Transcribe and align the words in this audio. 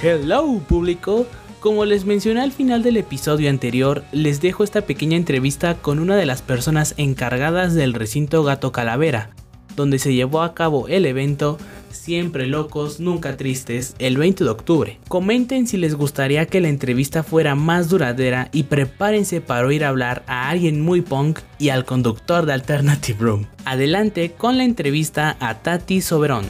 Hello 0.00 0.60
público, 0.68 1.26
como 1.58 1.84
les 1.84 2.04
mencioné 2.04 2.40
al 2.42 2.52
final 2.52 2.84
del 2.84 2.98
episodio 2.98 3.50
anterior, 3.50 4.04
les 4.12 4.40
dejo 4.40 4.62
esta 4.62 4.82
pequeña 4.82 5.16
entrevista 5.16 5.74
con 5.74 5.98
una 5.98 6.14
de 6.14 6.24
las 6.24 6.40
personas 6.40 6.94
encargadas 6.98 7.74
del 7.74 7.94
recinto 7.94 8.44
Gato 8.44 8.70
Calavera, 8.70 9.30
donde 9.74 9.98
se 9.98 10.14
llevó 10.14 10.42
a 10.42 10.54
cabo 10.54 10.86
el 10.86 11.04
evento 11.04 11.58
Siempre 11.90 12.46
locos, 12.46 13.00
nunca 13.00 13.36
tristes, 13.36 13.96
el 13.98 14.18
20 14.18 14.44
de 14.44 14.50
octubre. 14.50 14.98
Comenten 15.08 15.66
si 15.66 15.76
les 15.76 15.94
gustaría 15.94 16.46
que 16.46 16.60
la 16.60 16.68
entrevista 16.68 17.22
fuera 17.24 17.54
más 17.54 17.88
duradera 17.88 18.50
y 18.52 18.64
prepárense 18.64 19.40
para 19.40 19.66
oír 19.66 19.84
hablar 19.84 20.22
a 20.26 20.48
alguien 20.48 20.80
muy 20.80 21.00
punk 21.00 21.40
y 21.58 21.70
al 21.70 21.84
conductor 21.84 22.46
de 22.46 22.52
Alternative 22.52 23.18
Room. 23.18 23.46
Adelante 23.64 24.32
con 24.32 24.58
la 24.58 24.64
entrevista 24.64 25.36
a 25.40 25.58
Tati 25.58 26.00
Soberón. 26.00 26.44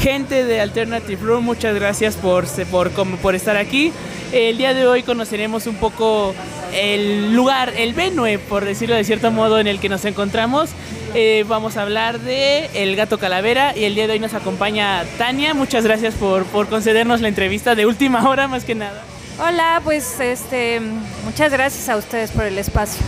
Gente 0.00 0.44
de 0.44 0.60
Alternative 0.62 1.20
Room, 1.22 1.44
muchas 1.44 1.74
gracias 1.74 2.16
por, 2.16 2.46
por, 2.70 2.90
por 2.90 3.34
estar 3.34 3.58
aquí. 3.58 3.92
El 4.32 4.56
día 4.56 4.72
de 4.72 4.86
hoy 4.86 5.02
conoceremos 5.02 5.66
un 5.66 5.74
poco 5.74 6.34
el 6.72 7.34
lugar, 7.34 7.74
el 7.76 7.92
venue, 7.92 8.38
por 8.38 8.64
decirlo 8.64 8.94
de 8.94 9.04
cierto 9.04 9.30
modo, 9.30 9.58
en 9.58 9.66
el 9.66 9.78
que 9.78 9.90
nos 9.90 10.06
encontramos. 10.06 10.70
Eh, 11.14 11.44
vamos 11.48 11.76
a 11.76 11.82
hablar 11.82 12.18
de 12.20 12.70
El 12.72 12.96
Gato 12.96 13.18
Calavera 13.18 13.76
y 13.76 13.84
el 13.84 13.94
día 13.94 14.06
de 14.06 14.14
hoy 14.14 14.20
nos 14.20 14.32
acompaña 14.32 15.04
Tania. 15.18 15.52
Muchas 15.52 15.84
gracias 15.84 16.14
por, 16.14 16.44
por 16.46 16.68
concedernos 16.68 17.20
la 17.20 17.28
entrevista 17.28 17.74
de 17.74 17.84
última 17.84 18.26
hora, 18.26 18.48
más 18.48 18.64
que 18.64 18.74
nada. 18.74 19.02
Hola, 19.38 19.82
pues 19.84 20.18
este, 20.20 20.80
muchas 21.24 21.52
gracias 21.52 21.90
a 21.90 21.96
ustedes 21.96 22.30
por 22.30 22.44
el 22.44 22.56
espacio. 22.56 23.04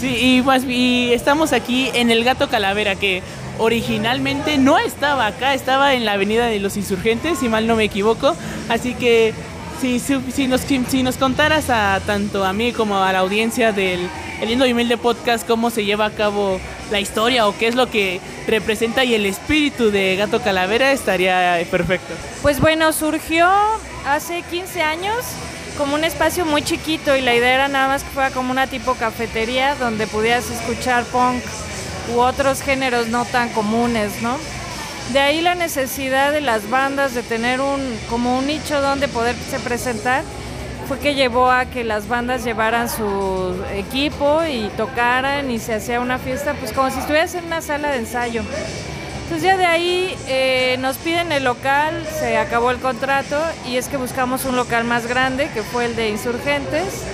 Sí, 0.00 0.42
y, 0.44 0.72
y 0.72 1.12
estamos 1.12 1.52
aquí 1.52 1.90
en 1.94 2.12
El 2.12 2.22
Gato 2.22 2.48
Calavera, 2.48 2.94
que 2.94 3.22
originalmente 3.58 4.58
no 4.58 4.78
estaba 4.78 5.26
acá, 5.26 5.54
estaba 5.54 5.94
en 5.94 6.04
la 6.04 6.12
Avenida 6.12 6.46
de 6.46 6.60
los 6.60 6.76
Insurgentes, 6.76 7.38
si 7.38 7.48
mal 7.48 7.66
no 7.66 7.76
me 7.76 7.84
equivoco. 7.84 8.34
Así 8.68 8.94
que 8.94 9.34
si, 9.80 10.46
nos, 10.48 10.62
si 10.62 11.02
nos 11.02 11.16
contaras 11.16 11.70
a 11.70 12.00
tanto 12.04 12.44
a 12.44 12.52
mí 12.52 12.72
como 12.72 12.98
a 12.98 13.12
la 13.12 13.20
audiencia 13.20 13.72
del 13.72 14.08
El 14.40 14.50
y 14.50 14.72
Humilde 14.72 14.96
Podcast 14.96 15.46
cómo 15.46 15.70
se 15.70 15.84
lleva 15.84 16.06
a 16.06 16.10
cabo 16.10 16.60
la 16.90 17.00
historia 17.00 17.46
o 17.46 17.56
qué 17.56 17.68
es 17.68 17.74
lo 17.74 17.90
que 17.90 18.20
representa 18.46 19.04
y 19.04 19.14
el 19.14 19.26
espíritu 19.26 19.90
de 19.90 20.16
Gato 20.16 20.40
Calavera, 20.40 20.92
estaría 20.92 21.58
perfecto. 21.70 22.14
Pues 22.42 22.60
bueno, 22.60 22.92
surgió 22.92 23.48
hace 24.06 24.42
15 24.42 24.82
años 24.82 25.16
como 25.76 25.94
un 25.94 26.02
espacio 26.02 26.44
muy 26.44 26.62
chiquito 26.62 27.14
y 27.14 27.20
la 27.20 27.34
idea 27.34 27.54
era 27.54 27.68
nada 27.68 27.88
más 27.88 28.02
que 28.02 28.10
fuera 28.10 28.30
como 28.30 28.50
una 28.50 28.66
tipo 28.66 28.94
cafetería 28.94 29.76
donde 29.76 30.06
pudieras 30.06 30.50
escuchar 30.50 31.04
punk 31.04 31.42
u 32.14 32.20
otros 32.20 32.62
géneros 32.62 33.08
no 33.08 33.24
tan 33.24 33.48
comunes, 33.50 34.22
¿no? 34.22 34.36
De 35.12 35.20
ahí 35.20 35.40
la 35.40 35.54
necesidad 35.54 36.32
de 36.32 36.40
las 36.40 36.68
bandas 36.68 37.14
de 37.14 37.22
tener 37.22 37.60
un 37.60 37.80
como 38.10 38.38
un 38.38 38.46
nicho 38.46 38.80
donde 38.82 39.08
poderse 39.08 39.58
presentar 39.60 40.22
fue 40.86 40.98
que 40.98 41.14
llevó 41.14 41.50
a 41.50 41.66
que 41.66 41.84
las 41.84 42.08
bandas 42.08 42.44
llevaran 42.44 42.88
su 42.88 43.54
equipo 43.74 44.42
y 44.44 44.68
tocaran 44.76 45.50
y 45.50 45.58
se 45.58 45.74
hacía 45.74 46.00
una 46.00 46.18
fiesta 46.18 46.54
pues 46.54 46.72
como 46.72 46.90
si 46.90 46.98
estuvieras 46.98 47.34
en 47.34 47.44
una 47.44 47.60
sala 47.60 47.90
de 47.90 47.98
ensayo. 47.98 48.42
Entonces 49.22 49.42
ya 49.42 49.58
de 49.58 49.66
ahí 49.66 50.16
eh, 50.26 50.76
nos 50.80 50.96
piden 50.96 51.32
el 51.32 51.44
local, 51.44 52.06
se 52.18 52.38
acabó 52.38 52.70
el 52.70 52.78
contrato 52.78 53.38
y 53.66 53.76
es 53.76 53.88
que 53.88 53.98
buscamos 53.98 54.46
un 54.46 54.56
local 54.56 54.84
más 54.84 55.06
grande 55.06 55.50
que 55.52 55.62
fue 55.62 55.84
el 55.84 55.96
de 55.96 56.08
Insurgentes 56.08 57.04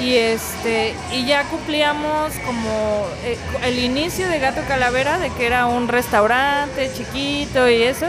y 0.00 0.14
este 0.16 0.94
y 1.12 1.24
ya 1.26 1.44
cumplíamos 1.44 2.32
como 2.44 3.06
eh, 3.24 3.38
el 3.64 3.78
inicio 3.78 4.28
de 4.28 4.38
Gato 4.38 4.60
Calavera 4.68 5.18
de 5.18 5.30
que 5.30 5.46
era 5.46 5.66
un 5.66 5.88
restaurante 5.88 6.90
chiquito 6.94 7.68
y 7.68 7.82
eso 7.82 8.06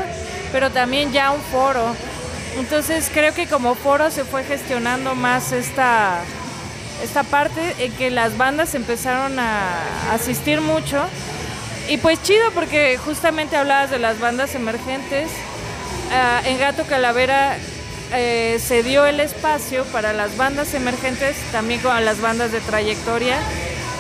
pero 0.52 0.72
también 0.72 1.12
ya 1.12 1.32
un 1.32 1.42
foro. 1.42 1.96
Entonces 2.58 3.10
creo 3.14 3.34
que 3.34 3.48
como 3.48 3.76
foro 3.76 4.10
se 4.10 4.24
fue 4.24 4.44
gestionando 4.44 5.16
más 5.16 5.52
esta 5.52 6.22
esta 7.04 7.24
parte 7.24 7.76
en 7.78 7.92
que 7.94 8.10
las 8.10 8.38
bandas 8.38 8.74
empezaron 8.74 9.38
a 9.40 9.84
asistir 10.12 10.62
mucho. 10.62 11.04
Y 11.90 11.98
pues 11.98 12.22
chido 12.22 12.52
porque 12.54 12.98
justamente 12.98 13.56
hablabas 13.56 13.92
de 13.92 14.00
las 14.00 14.20
bandas 14.20 14.56
emergentes. 14.56 15.30
Ah, 16.12 16.42
en 16.46 16.58
Gato 16.58 16.84
Calavera 16.86 17.58
eh, 18.14 18.58
se 18.60 18.84
dio 18.84 19.06
el 19.06 19.20
espacio 19.20 19.84
para 19.86 20.14
las 20.14 20.38
bandas 20.38 20.74
emergentes, 20.74 21.36
también 21.52 21.82
con 21.82 22.06
las 22.06 22.22
bandas 22.22 22.52
de 22.52 22.62
trayectoria. 22.62 23.38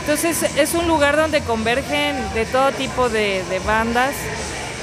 Entonces 0.01 0.44
es 0.57 0.73
un 0.73 0.88
lugar 0.88 1.18
donde 1.18 1.41
convergen 1.41 2.16
de 2.34 2.46
todo 2.46 2.72
tipo 2.72 3.09
de, 3.09 3.44
bandas, 3.66 4.16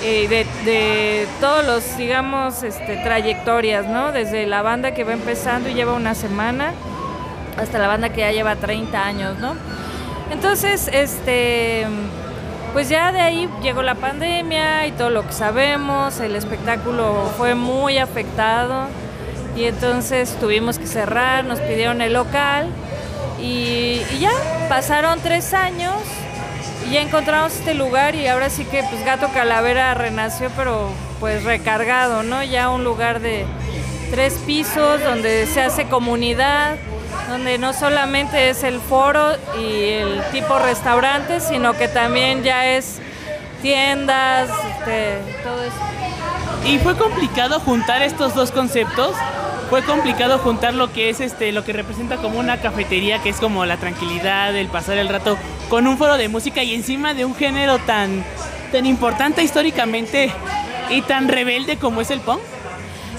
eh, 0.02 0.28
de, 0.28 1.26
todos 1.40 1.64
los, 1.64 1.96
digamos, 1.96 2.62
este, 2.62 2.98
trayectorias, 2.98 3.86
¿no? 3.86 4.12
Desde 4.12 4.46
la 4.46 4.60
banda 4.60 4.92
que 4.92 5.04
va 5.04 5.14
empezando 5.14 5.70
y 5.70 5.74
lleva 5.74 5.94
una 5.94 6.14
semana 6.14 6.74
hasta 7.56 7.78
la 7.78 7.86
banda 7.86 8.10
que 8.10 8.20
ya 8.20 8.32
lleva 8.32 8.56
30 8.56 9.02
años, 9.02 9.38
¿no? 9.38 9.54
Entonces, 10.30 10.90
este, 10.92 11.86
pues 12.74 12.90
ya 12.90 13.12
de 13.12 13.20
ahí 13.20 13.48
llegó 13.62 13.82
la 13.82 13.94
pandemia 13.94 14.86
y 14.86 14.92
todo 14.92 15.08
lo 15.08 15.26
que 15.26 15.32
sabemos, 15.32 16.20
el 16.20 16.36
espectáculo 16.36 17.32
fue 17.38 17.54
muy 17.54 17.96
afectado 17.96 18.88
y 19.56 19.64
entonces 19.64 20.36
tuvimos 20.40 20.78
que 20.78 20.86
cerrar, 20.86 21.44
nos 21.44 21.60
pidieron 21.60 22.00
el 22.00 22.12
local 22.12 22.68
y, 23.40 24.00
ya 24.18 24.30
pasaron 24.68 25.20
tres 25.20 25.54
años 25.54 25.94
y 26.86 26.94
ya 26.94 27.02
encontramos 27.02 27.54
este 27.54 27.74
lugar 27.74 28.14
y 28.14 28.26
ahora 28.26 28.50
sí 28.50 28.64
que 28.64 28.82
pues 28.82 29.04
Gato 29.04 29.28
Calavera 29.32 29.94
renació 29.94 30.50
pero 30.56 30.88
pues 31.20 31.44
recargado, 31.44 32.22
¿no? 32.22 32.42
Ya 32.42 32.68
un 32.70 32.84
lugar 32.84 33.20
de 33.20 33.44
tres 34.10 34.34
pisos 34.46 35.02
donde 35.02 35.46
se 35.46 35.60
hace 35.60 35.86
comunidad, 35.86 36.76
donde 37.28 37.58
no 37.58 37.72
solamente 37.72 38.50
es 38.50 38.62
el 38.62 38.80
foro 38.80 39.32
y 39.58 39.84
el 39.90 40.22
tipo 40.32 40.58
restaurante, 40.58 41.40
sino 41.40 41.74
que 41.74 41.88
también 41.88 42.42
ya 42.42 42.66
es 42.66 42.98
tiendas, 43.62 44.50
este, 44.50 45.18
todo 45.42 45.62
eso. 45.62 45.74
¿Y 46.66 46.78
fue 46.78 46.96
complicado 46.96 47.60
juntar 47.60 48.02
estos 48.02 48.34
dos 48.34 48.50
conceptos? 48.50 49.14
Fue 49.68 49.82
complicado 49.82 50.38
juntar 50.38 50.74
lo 50.74 50.92
que 50.92 51.10
es 51.10 51.20
este 51.20 51.52
lo 51.52 51.64
que 51.64 51.72
representa 51.72 52.16
como 52.16 52.38
una 52.38 52.60
cafetería 52.60 53.20
que 53.22 53.28
es 53.28 53.36
como 53.36 53.64
la 53.66 53.76
tranquilidad 53.76 54.54
el 54.56 54.68
pasar 54.68 54.98
el 54.98 55.08
rato 55.08 55.36
con 55.68 55.86
un 55.86 55.98
foro 55.98 56.16
de 56.16 56.28
música 56.28 56.62
y 56.62 56.74
encima 56.74 57.14
de 57.14 57.24
un 57.24 57.34
género 57.34 57.78
tan 57.78 58.24
tan 58.72 58.86
importante 58.86 59.42
históricamente 59.42 60.32
y 60.90 61.02
tan 61.02 61.28
rebelde 61.28 61.78
como 61.78 62.00
es 62.00 62.10
el 62.10 62.20
punk. 62.20 62.40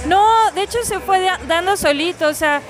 No 0.08 0.24
de 0.54 0.64
hecho 0.64 0.80
se 0.84 1.00
fue 1.00 1.26
dando 1.48 1.78
solito 1.78 2.28
o 2.28 2.34
sea 2.34 2.62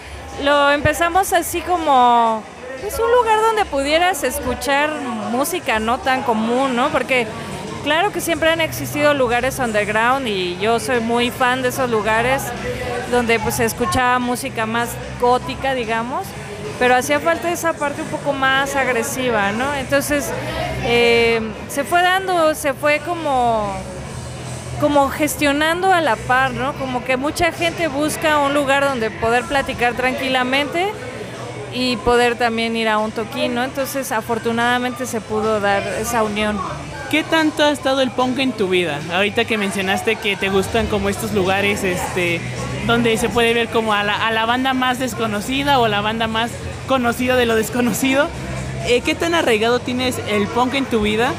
lo 0.44 0.72
empezamos 0.72 1.34
así 1.34 1.62
como 1.62 2.44
es 2.86 3.00
un 3.00 3.12
lugar 3.12 3.42
donde 3.42 3.66
pudieras 3.66 4.24
escuchar 4.24 4.90
música 5.32 5.80
no 5.80 5.98
tan 6.00 6.24
común 6.24 6.76
no 6.76 6.90
porque 6.90 7.28
claro 7.84 8.12
que 8.12 8.22
siempre 8.22 8.50
han 8.50 8.62
existido 8.62 9.14
lugares 9.14 9.60
underground 9.60 10.28
y 10.28 10.58
yo 10.60 10.80
soy 10.80 11.00
muy 11.00 11.30
fan 11.30 11.62
de 11.62 11.70
esos 11.70 11.90
lugares 11.90 12.44
donde 13.12 13.40
pues 13.40 13.56
se 13.56 13.66
escuchaba 13.66 14.20
música 14.20 14.66
más 14.66 14.90
gótica, 15.20 15.74
digamos, 15.74 16.26
pero 16.80 16.96
hacía 16.96 17.20
falta 17.20 17.52
esa 17.52 17.74
parte 17.74 18.02
un 18.02 18.08
poco 18.08 18.34
más 18.34 18.76
agresiva, 18.76 19.52
¿no? 19.52 19.74
Entonces 19.76 20.30
eh, 20.84 21.42
se 21.70 21.84
fue 21.84 22.02
dando, 22.02 22.54
se 22.56 22.74
fue 22.74 23.00
como 23.00 23.74
como 24.80 25.10
gestionando 25.10 25.94
a 25.94 26.02
la 26.02 26.16
par, 26.16 26.52
¿no? 26.52 26.74
Como 26.74 27.04
que 27.06 27.16
mucha 27.16 27.52
gente 27.52 27.88
busca 27.88 28.40
un 28.40 28.54
lugar 28.54 28.84
donde 28.84 29.10
poder 29.10 29.46
platicar 29.46 29.94
tranquilamente 29.94 30.92
y 31.74 31.98
poder 31.98 32.36
también 32.36 32.76
ir 32.76 32.90
a 32.90 32.98
un 32.98 33.12
toquín, 33.12 33.56
¿no? 33.56 33.64
Entonces 33.64 34.12
afortunadamente 34.12 35.06
se 35.06 35.22
pudo 35.22 35.60
dar 35.60 35.82
esa 36.00 36.24
unión. 36.24 36.60
¿Qué 37.16 37.24
tanto 37.24 37.64
ha 37.64 37.72
estado 37.72 38.02
el 38.02 38.12
punk 38.12 38.40
en 38.40 38.52
tu 38.52 38.68
vida? 38.68 39.00
Ahorita 39.14 39.46
que 39.46 39.58
mencionaste 39.58 40.18
que 40.18 40.36
te 40.36 40.50
gustan 40.50 40.88
como 40.88 41.08
estos 41.08 41.32
lugares 41.32 41.82
este, 41.86 42.42
donde 42.88 43.16
se 43.16 43.30
puede 43.30 43.54
ver 43.54 43.70
como 43.70 43.94
a 43.94 44.04
la, 44.04 44.46
banda 44.46 44.74
más 44.74 45.00
desconocida 45.00 45.80
o 45.80 45.88
la 45.88 46.02
banda 46.02 46.28
más 46.28 46.52
conocida 46.90 47.38
de 47.38 47.46
lo 47.46 47.56
desconocido. 47.56 48.28
Eh, 48.86 49.00
¿Qué 49.00 49.16
tan 49.16 49.34
arraigado 49.34 49.80
tienes 49.80 50.20
el 50.28 50.46
punk 50.48 50.74
en 50.74 50.84
tu 50.84 51.04
vida? 51.04 51.32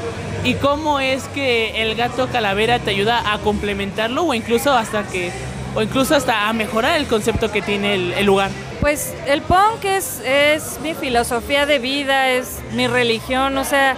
¿Y 0.43 0.55
cómo 0.55 0.99
es 0.99 1.25
que 1.25 1.79
el 1.83 1.93
gato 1.93 2.27
calavera 2.27 2.79
te 2.79 2.89
ayuda 2.89 3.31
a 3.31 3.37
complementarlo 3.37 4.23
o 4.23 4.33
incluso 4.33 4.73
hasta 4.73 5.03
que 5.03 5.31
o 5.75 5.83
incluso 5.83 6.15
hasta 6.15 6.49
a 6.49 6.53
mejorar 6.53 6.97
el 6.97 7.05
concepto 7.05 7.51
que 7.51 7.61
tiene 7.61 7.93
el, 7.93 8.13
el 8.13 8.25
lugar? 8.25 8.49
Pues 8.81 9.13
el 9.27 9.43
punk 9.43 9.85
es, 9.85 10.21
es 10.25 10.79
mi 10.81 10.95
filosofía 10.95 11.67
de 11.67 11.77
vida, 11.77 12.29
es 12.29 12.61
mi 12.73 12.87
religión, 12.87 13.55
o 13.59 13.63
sea, 13.63 13.95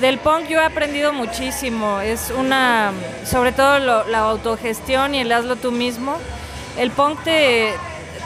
del 0.00 0.18
punk 0.18 0.48
yo 0.48 0.60
he 0.60 0.64
aprendido 0.64 1.12
muchísimo. 1.12 2.00
Es 2.00 2.32
una, 2.36 2.92
sobre 3.24 3.52
todo 3.52 3.78
la 3.78 4.18
autogestión 4.18 5.14
y 5.14 5.20
el 5.20 5.32
hazlo 5.32 5.56
tú 5.56 5.72
mismo. 5.72 6.16
El 6.78 6.90
punk 6.90 7.22
te, 7.22 7.72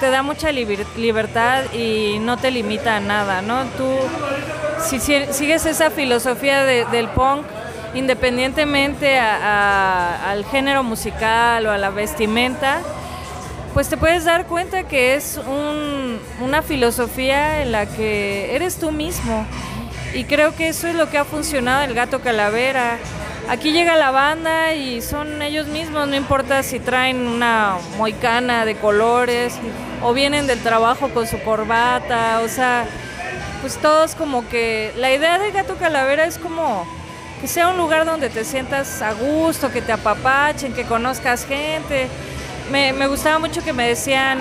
da 0.00 0.22
mucha 0.22 0.52
libertad 0.52 1.64
y 1.72 2.18
no 2.20 2.36
te 2.36 2.50
limita 2.50 2.96
a 2.96 3.00
nada, 3.00 3.42
¿no? 3.42 3.64
Tú, 3.76 3.88
si 4.80 5.00
sigues 5.00 5.66
esa 5.66 5.90
filosofía 5.90 6.64
del 6.64 7.08
punk, 7.08 7.46
independientemente 7.94 9.18
al 9.18 10.44
género 10.46 10.82
musical 10.82 11.66
o 11.66 11.72
a 11.72 11.78
la 11.78 11.90
vestimenta, 11.90 12.80
pues 13.74 13.88
te 13.88 13.96
puedes 13.96 14.24
dar 14.24 14.46
cuenta 14.46 14.84
que 14.84 15.14
es 15.14 15.38
una 16.40 16.62
filosofía 16.62 17.62
en 17.62 17.72
la 17.72 17.86
que 17.86 18.54
eres 18.54 18.76
tú 18.76 18.90
mismo. 18.90 19.46
Y 20.16 20.24
creo 20.24 20.56
que 20.56 20.68
eso 20.68 20.88
es 20.88 20.94
lo 20.94 21.10
que 21.10 21.18
ha 21.18 21.26
funcionado 21.26 21.82
el 21.84 21.92
gato 21.92 22.22
calavera. 22.22 22.96
Aquí 23.50 23.72
llega 23.72 23.96
la 23.96 24.10
banda 24.10 24.72
y 24.72 25.02
son 25.02 25.42
ellos 25.42 25.66
mismos, 25.66 26.08
no 26.08 26.16
importa 26.16 26.62
si 26.62 26.80
traen 26.80 27.26
una 27.26 27.76
moicana 27.98 28.64
de 28.64 28.76
colores 28.76 29.58
o 30.02 30.14
vienen 30.14 30.46
del 30.46 30.58
trabajo 30.60 31.10
con 31.10 31.26
su 31.26 31.38
corbata, 31.42 32.40
o 32.42 32.48
sea, 32.48 32.86
pues 33.60 33.76
todos 33.76 34.14
como 34.14 34.48
que 34.48 34.90
la 34.96 35.12
idea 35.12 35.38
del 35.38 35.52
gato 35.52 35.76
calavera 35.76 36.24
es 36.24 36.38
como 36.38 36.86
que 37.42 37.46
sea 37.46 37.68
un 37.68 37.76
lugar 37.76 38.06
donde 38.06 38.30
te 38.30 38.42
sientas 38.46 39.02
a 39.02 39.12
gusto, 39.12 39.70
que 39.70 39.82
te 39.82 39.92
apapachen, 39.92 40.72
que 40.72 40.84
conozcas 40.84 41.44
gente. 41.44 42.08
Me, 42.70 42.94
me 42.94 43.06
gustaba 43.06 43.38
mucho 43.38 43.62
que 43.62 43.74
me 43.74 43.86
decían 43.86 44.38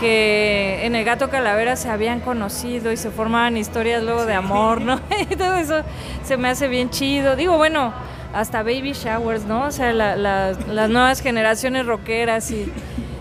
que 0.00 0.86
en 0.86 0.94
el 0.94 1.04
gato 1.04 1.28
calavera 1.28 1.76
se 1.76 1.90
habían 1.90 2.20
conocido 2.20 2.90
y 2.90 2.96
se 2.96 3.10
formaban 3.10 3.56
historias 3.56 4.02
luego 4.02 4.24
de 4.24 4.34
amor, 4.34 4.80
¿no? 4.80 4.98
y 5.30 5.36
todo 5.36 5.56
eso 5.56 5.82
se 6.24 6.36
me 6.36 6.48
hace 6.48 6.68
bien 6.68 6.90
chido. 6.90 7.36
Digo, 7.36 7.56
bueno, 7.58 7.92
hasta 8.34 8.62
baby 8.62 8.92
showers, 8.92 9.44
¿no? 9.44 9.66
O 9.66 9.70
sea, 9.70 9.92
las 9.92 10.90
nuevas 10.90 11.20
generaciones 11.20 11.86
rockeras 11.86 12.50
y... 12.50 12.72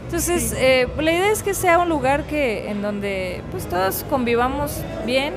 Entonces, 0.06 0.56
eh, 0.58 0.88
la 0.98 1.12
idea 1.12 1.31
es 1.31 1.44
que 1.44 1.54
sea 1.54 1.78
un 1.78 1.88
lugar 1.88 2.24
que 2.24 2.72
en 2.72 2.82
donde 2.82 3.44
pues 3.52 3.68
todos 3.68 4.04
convivamos 4.10 4.82
bien, 5.06 5.36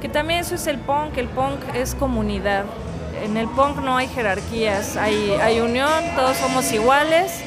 que 0.00 0.08
también 0.08 0.40
eso 0.40 0.54
es 0.54 0.66
el 0.66 0.78
punk, 0.78 1.18
el 1.18 1.28
punk 1.28 1.58
es 1.74 1.94
comunidad. 1.94 2.64
En 3.22 3.36
el 3.36 3.48
punk 3.48 3.80
no 3.82 3.98
hay 3.98 4.08
jerarquías, 4.08 4.96
hay, 4.96 5.30
hay 5.42 5.60
unión, 5.60 5.90
todos 6.16 6.38
somos 6.38 6.72
iguales 6.72 7.42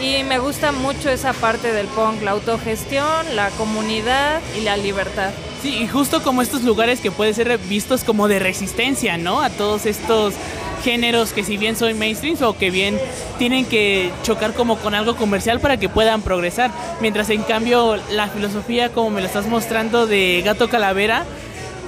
y 0.00 0.24
me 0.24 0.38
gusta 0.38 0.72
mucho 0.72 1.10
esa 1.10 1.32
parte 1.32 1.72
del 1.72 1.86
punk, 1.86 2.22
la 2.22 2.32
autogestión, 2.32 3.36
la 3.36 3.50
comunidad 3.50 4.40
y 4.56 4.62
la 4.62 4.76
libertad. 4.76 5.30
Sí, 5.62 5.78
y 5.82 5.86
justo 5.86 6.22
como 6.22 6.42
estos 6.42 6.62
lugares 6.62 7.00
que 7.00 7.10
pueden 7.10 7.34
ser 7.34 7.56
vistos 7.58 8.04
como 8.04 8.28
de 8.28 8.38
resistencia, 8.38 9.16
¿no? 9.16 9.40
A 9.40 9.50
todos 9.50 9.86
estos 9.86 10.34
géneros 10.82 11.32
que 11.32 11.42
si 11.42 11.56
bien 11.56 11.76
son 11.76 11.98
mainstream 11.98 12.36
o 12.42 12.56
que 12.58 12.70
bien 12.70 12.98
tienen 13.38 13.64
que 13.64 14.10
chocar 14.22 14.52
como 14.52 14.76
con 14.76 14.94
algo 14.94 15.16
comercial 15.16 15.58
para 15.58 15.78
que 15.78 15.88
puedan 15.88 16.20
progresar. 16.20 16.70
Mientras 17.00 17.30
en 17.30 17.42
cambio 17.42 17.96
la 18.10 18.28
filosofía 18.28 18.90
como 18.90 19.10
me 19.10 19.22
lo 19.22 19.26
estás 19.26 19.46
mostrando 19.46 20.06
de 20.06 20.42
Gato 20.44 20.68
Calavera 20.68 21.24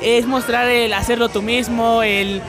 es 0.00 0.26
mostrar 0.26 0.68
el 0.68 0.94
hacerlo 0.94 1.28
tú 1.28 1.42
mismo, 1.42 2.02
el, 2.02 2.40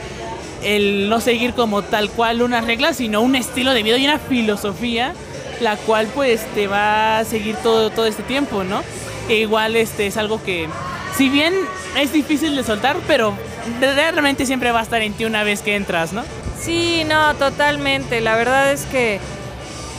el 0.62 1.10
no 1.10 1.20
seguir 1.20 1.52
como 1.52 1.82
tal 1.82 2.10
cual 2.10 2.40
unas 2.40 2.64
reglas, 2.64 2.96
sino 2.96 3.20
un 3.20 3.36
estilo 3.36 3.74
de 3.74 3.82
vida 3.82 3.98
y 3.98 4.04
una 4.04 4.18
filosofía 4.18 5.14
la 5.60 5.76
cual 5.76 6.06
pues 6.14 6.44
te 6.54 6.66
va 6.66 7.18
a 7.18 7.24
seguir 7.24 7.56
todo, 7.56 7.90
todo 7.90 8.06
este 8.06 8.22
tiempo, 8.22 8.64
¿no? 8.64 8.82
E 9.28 9.36
igual 9.36 9.76
este 9.76 10.06
es 10.06 10.16
algo 10.16 10.42
que, 10.42 10.68
si 11.16 11.28
bien 11.28 11.54
es 11.96 12.12
difícil 12.12 12.56
de 12.56 12.64
soltar, 12.64 12.96
pero 13.06 13.34
realmente 13.80 14.46
siempre 14.46 14.72
va 14.72 14.80
a 14.80 14.82
estar 14.82 15.02
en 15.02 15.12
ti 15.12 15.24
una 15.24 15.42
vez 15.42 15.62
que 15.62 15.76
entras, 15.76 16.12
¿no? 16.12 16.24
Sí, 16.60 17.04
no, 17.04 17.34
totalmente. 17.36 18.20
La 18.20 18.36
verdad 18.36 18.72
es 18.72 18.84
que, 18.86 19.20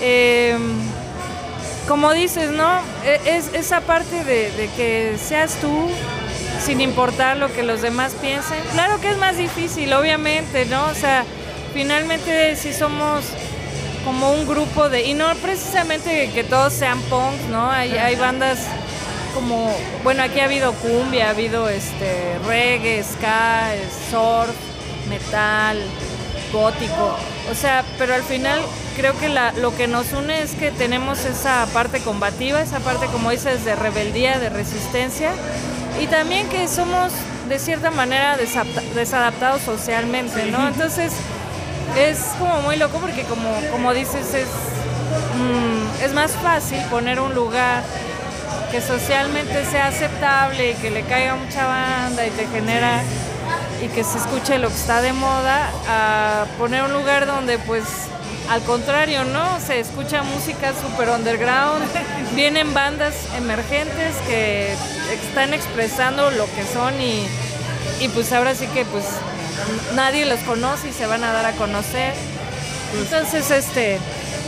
em, 0.01 0.61
como 1.87 2.13
dices, 2.13 2.51
¿no? 2.51 2.79
E, 3.03 3.37
es 3.37 3.53
esa 3.53 3.81
parte 3.81 4.23
de, 4.23 4.51
de 4.51 4.69
que 4.75 5.17
seas 5.17 5.55
tú 5.61 5.89
sin 6.63 6.81
importar 6.81 7.37
lo 7.37 7.51
que 7.53 7.63
los 7.63 7.81
demás 7.81 8.13
piensen. 8.21 8.59
Claro 8.73 8.99
que 8.99 9.09
es 9.09 9.17
más 9.17 9.37
difícil, 9.37 9.93
obviamente, 9.93 10.65
¿no? 10.65 10.85
O 10.87 10.93
sea, 10.93 11.23
finalmente 11.73 12.55
si 12.55 12.73
somos 12.73 13.25
como 14.09 14.31
un 14.31 14.47
grupo 14.47 14.89
de, 14.89 15.05
y 15.05 15.13
no 15.13 15.27
precisamente 15.35 16.31
que 16.33 16.43
todos 16.43 16.73
sean 16.73 16.99
punks, 17.01 17.43
¿no? 17.51 17.69
Hay, 17.69 17.91
hay 17.91 18.15
bandas 18.15 18.57
como, 19.35 19.71
bueno, 20.03 20.23
aquí 20.23 20.39
ha 20.39 20.45
habido 20.45 20.73
cumbia, 20.73 21.27
ha 21.27 21.29
habido 21.29 21.69
este 21.69 22.39
reggae, 22.47 23.03
ska, 23.03 23.67
surf, 24.09 24.55
metal, 25.07 25.77
gótico, 26.51 27.19
o 27.51 27.53
sea, 27.53 27.85
pero 27.99 28.15
al 28.15 28.23
final 28.23 28.59
creo 28.97 29.15
que 29.19 29.29
la, 29.29 29.51
lo 29.51 29.77
que 29.77 29.85
nos 29.85 30.11
une 30.13 30.41
es 30.41 30.53
que 30.53 30.71
tenemos 30.71 31.25
esa 31.25 31.67
parte 31.71 31.99
combativa, 31.99 32.61
esa 32.61 32.79
parte, 32.79 33.05
como 33.05 33.29
dices, 33.29 33.63
de 33.63 33.75
rebeldía, 33.75 34.39
de 34.39 34.49
resistencia, 34.49 35.33
y 36.01 36.07
también 36.07 36.49
que 36.49 36.67
somos 36.67 37.11
de 37.47 37.59
cierta 37.59 37.91
manera 37.91 38.37
desadaptados 38.95 39.61
socialmente, 39.61 40.45
¿no? 40.45 40.67
Entonces, 40.67 41.13
es 41.97 42.19
como 42.37 42.61
muy 42.61 42.75
loco 42.75 42.99
porque 42.99 43.23
como, 43.23 43.49
como 43.71 43.93
dices, 43.93 44.33
es, 44.33 44.47
mm, 45.37 46.03
es 46.03 46.13
más 46.13 46.31
fácil 46.31 46.79
poner 46.89 47.19
un 47.19 47.33
lugar 47.33 47.83
que 48.71 48.81
socialmente 48.81 49.65
sea 49.65 49.87
aceptable 49.87 50.71
y 50.71 50.73
que 50.75 50.91
le 50.91 51.03
caiga 51.03 51.35
mucha 51.35 51.65
banda 51.65 52.25
y 52.25 52.29
te 52.31 52.47
genera 52.47 53.01
y 53.83 53.87
que 53.87 54.03
se 54.03 54.17
escuche 54.17 54.59
lo 54.59 54.67
que 54.67 54.75
está 54.75 55.01
de 55.01 55.13
moda, 55.13 55.71
a 55.87 56.45
poner 56.57 56.83
un 56.83 56.93
lugar 56.93 57.25
donde 57.25 57.57
pues 57.59 57.83
al 58.49 58.61
contrario, 58.63 59.25
¿no? 59.25 59.59
Se 59.59 59.79
escucha 59.79 60.23
música 60.23 60.73
super 60.73 61.09
underground, 61.09 61.85
vienen 62.35 62.73
bandas 62.73 63.13
emergentes 63.37 64.15
que 64.27 64.73
están 65.13 65.53
expresando 65.53 66.31
lo 66.31 66.45
que 66.45 66.65
son 66.65 66.99
y, 66.99 67.27
y 67.99 68.07
pues 68.09 68.33
ahora 68.33 68.55
sí 68.55 68.67
que 68.67 68.85
pues 68.85 69.05
nadie 69.95 70.25
los 70.25 70.39
conoce 70.41 70.89
y 70.89 70.93
se 70.93 71.05
van 71.05 71.23
a 71.23 71.31
dar 71.31 71.45
a 71.45 71.51
conocer. 71.53 72.13
Entonces, 72.97 73.51
este, 73.51 73.99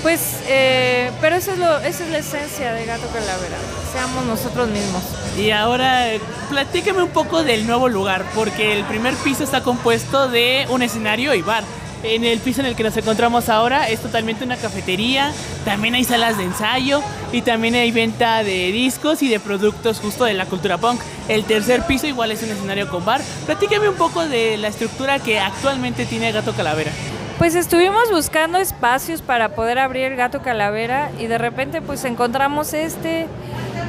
pues, 0.01 0.39
eh, 0.47 1.11
pero 1.21 1.35
eso 1.35 1.51
es 1.51 1.59
lo, 1.59 1.77
esa 1.79 2.03
es 2.03 2.09
la 2.09 2.17
esencia 2.17 2.73
de 2.73 2.85
Gato 2.85 3.07
Calavera, 3.07 3.57
seamos 3.93 4.25
nosotros 4.25 4.67
mismos. 4.69 5.03
Y 5.37 5.51
ahora, 5.51 6.07
platícame 6.49 7.03
un 7.03 7.09
poco 7.09 7.43
del 7.43 7.67
nuevo 7.67 7.87
lugar, 7.87 8.25
porque 8.33 8.73
el 8.73 8.83
primer 8.85 9.13
piso 9.15 9.43
está 9.43 9.61
compuesto 9.61 10.27
de 10.27 10.65
un 10.69 10.81
escenario 10.81 11.35
y 11.35 11.41
bar. 11.41 11.63
En 12.03 12.24
el 12.25 12.39
piso 12.39 12.62
en 12.62 12.68
el 12.68 12.75
que 12.75 12.83
nos 12.83 12.98
encontramos 12.98 13.48
ahora 13.48 13.88
es 13.88 14.00
totalmente 14.00 14.44
una 14.44 14.57
cafetería, 14.57 15.31
también 15.65 15.94
hay 15.94 16.03
salas 16.03 16.38
de 16.38 16.45
ensayo 16.45 17.01
y 17.31 17.44
también 17.44 17.75
hay 17.75 17.92
venta 17.92 18.44
de 18.44 18.71
discos 18.71 19.21
y 19.21 19.30
de 19.30 19.39
productos 19.39 20.00
justo 20.00 20.25
de 20.25 20.33
la 20.33 20.48
cultura 20.48 20.80
punk. 20.80 21.00
El 21.27 21.45
tercer 21.45 21.86
piso 21.86 22.07
igual 22.07 22.31
es 22.31 22.42
un 22.42 22.50
escenario 22.50 22.89
con 22.89 23.06
bar. 23.06 23.21
Platícame 23.45 23.88
un 23.88 23.95
poco 23.95 24.27
de 24.27 24.57
la 24.57 24.69
estructura 24.69 25.19
que 25.19 25.40
actualmente 25.40 26.06
tiene 26.06 26.31
Gato 26.31 26.54
Calavera. 26.54 26.92
Pues 27.37 27.54
estuvimos 27.54 28.09
buscando 28.11 28.57
espacios 28.57 29.21
para 29.21 29.49
poder 29.49 29.78
abrir 29.78 30.16
Gato 30.16 30.42
Calavera 30.42 31.11
y 31.19 31.28
de 31.28 31.37
repente 31.37 31.81
pues 31.81 32.04
encontramos 32.06 32.73
este 32.73 33.28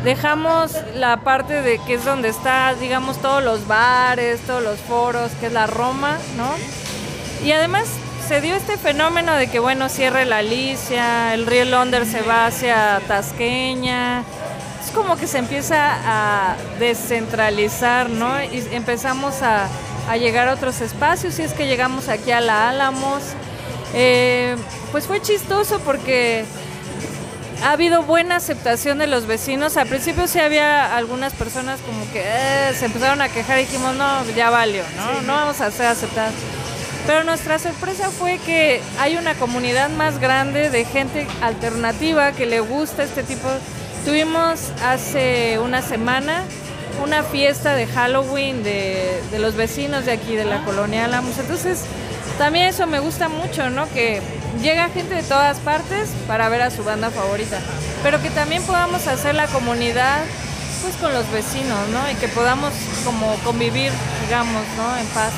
dejamos 0.04 0.72
la 0.96 1.18
parte 1.18 1.62
de 1.62 1.78
que 1.86 1.94
es 1.94 2.04
donde 2.04 2.28
está, 2.28 2.74
digamos, 2.74 3.18
todos 3.18 3.42
los 3.42 3.66
bares, 3.66 4.40
todos 4.40 4.62
los 4.62 4.78
foros, 4.80 5.30
que 5.32 5.46
es 5.46 5.52
la 5.52 5.66
Roma, 5.66 6.18
¿no? 6.36 6.48
Y 7.46 7.52
además 7.52 7.86
se 8.26 8.40
dio 8.40 8.54
este 8.54 8.76
fenómeno 8.76 9.34
de 9.34 9.48
que, 9.48 9.58
bueno, 9.58 9.88
cierre 9.88 10.24
la 10.24 10.38
Alicia, 10.38 11.34
el 11.34 11.46
río 11.46 11.64
Londres 11.64 12.08
se 12.08 12.22
va 12.22 12.46
hacia 12.46 13.00
Tasqueña. 13.06 14.24
Es 14.84 14.90
como 14.92 15.16
que 15.16 15.26
se 15.26 15.38
empieza 15.38 15.76
a 16.04 16.56
descentralizar, 16.78 18.10
¿no? 18.10 18.42
Y 18.42 18.66
empezamos 18.72 19.42
a, 19.42 19.68
llegar 20.18 20.48
a 20.48 20.54
otros 20.54 20.80
espacios, 20.80 21.38
y 21.38 21.42
es 21.42 21.52
que 21.52 21.66
llegamos 21.66 22.08
aquí 22.08 22.32
a 22.32 22.40
la 22.40 22.68
Álamos. 22.68 23.22
Eh, 23.94 24.56
pues 24.90 25.06
fue 25.06 25.20
chistoso 25.20 25.80
porque 25.80 26.44
ha 27.62 27.72
habido 27.72 28.02
buena 28.02 28.36
aceptación 28.36 28.98
de 28.98 29.06
los 29.06 29.26
vecinos. 29.26 29.76
Al 29.76 29.88
principio 29.88 30.26
sí 30.26 30.38
había 30.38 30.96
algunas 30.96 31.32
personas 31.32 31.80
como 31.80 32.10
que 32.12 32.22
eh, 32.24 32.74
se 32.74 32.86
empezaron 32.86 33.20
a 33.20 33.28
quejar 33.28 33.58
y 33.58 33.62
dijimos, 33.62 33.94
no, 33.94 34.24
ya 34.36 34.50
valió, 34.50 34.84
¿no? 34.96 35.22
No 35.22 35.34
vamos 35.34 35.60
a 35.60 35.70
ser 35.70 35.86
aceptados. 35.86 36.34
Pero 37.06 37.24
nuestra 37.24 37.58
sorpresa 37.58 38.10
fue 38.10 38.38
que 38.38 38.80
hay 38.98 39.16
una 39.16 39.34
comunidad 39.34 39.90
más 39.90 40.18
grande 40.20 40.70
de 40.70 40.84
gente 40.84 41.26
alternativa 41.40 42.32
que 42.32 42.46
le 42.46 42.60
gusta 42.60 43.02
este 43.02 43.22
tipo. 43.22 43.48
Tuvimos 44.04 44.70
hace 44.84 45.58
una 45.58 45.82
semana 45.82 46.44
una 47.02 47.22
fiesta 47.22 47.74
de 47.74 47.86
Halloween 47.86 48.62
de, 48.62 49.20
los 49.38 49.56
vecinos 49.56 50.04
de 50.04 50.12
aquí, 50.12 50.36
de 50.36 50.44
la 50.44 50.64
colonia 50.64 51.04
Alamos. 51.04 51.38
Entonces, 51.38 51.84
también 52.38 52.66
eso 52.66 52.86
me 52.86 53.00
gusta 53.00 53.28
mucho, 53.28 53.70
¿no? 53.70 53.88
Que 53.90 54.20
llega 54.62 54.88
gente 54.90 55.14
de 55.14 55.22
todas 55.22 55.58
partes 55.58 56.10
para 56.26 56.48
ver 56.48 56.62
a 56.62 56.70
su 56.70 56.84
banda 56.84 57.10
favorita, 57.10 57.58
pero 58.02 58.20
que 58.22 58.30
también 58.30 58.62
podamos 58.62 59.06
hacer 59.06 59.34
la 59.34 59.46
comunidad 59.46 60.22
pues 60.82 60.96
con 60.96 61.12
los 61.12 61.30
vecinos, 61.30 61.88
¿no? 61.90 62.10
Y 62.10 62.14
que 62.16 62.28
podamos 62.28 62.72
como 63.04 63.34
convivir, 63.44 63.92
digamos, 64.24 64.62
¿no? 64.76 64.96
En 64.98 65.06
paz. 65.08 65.32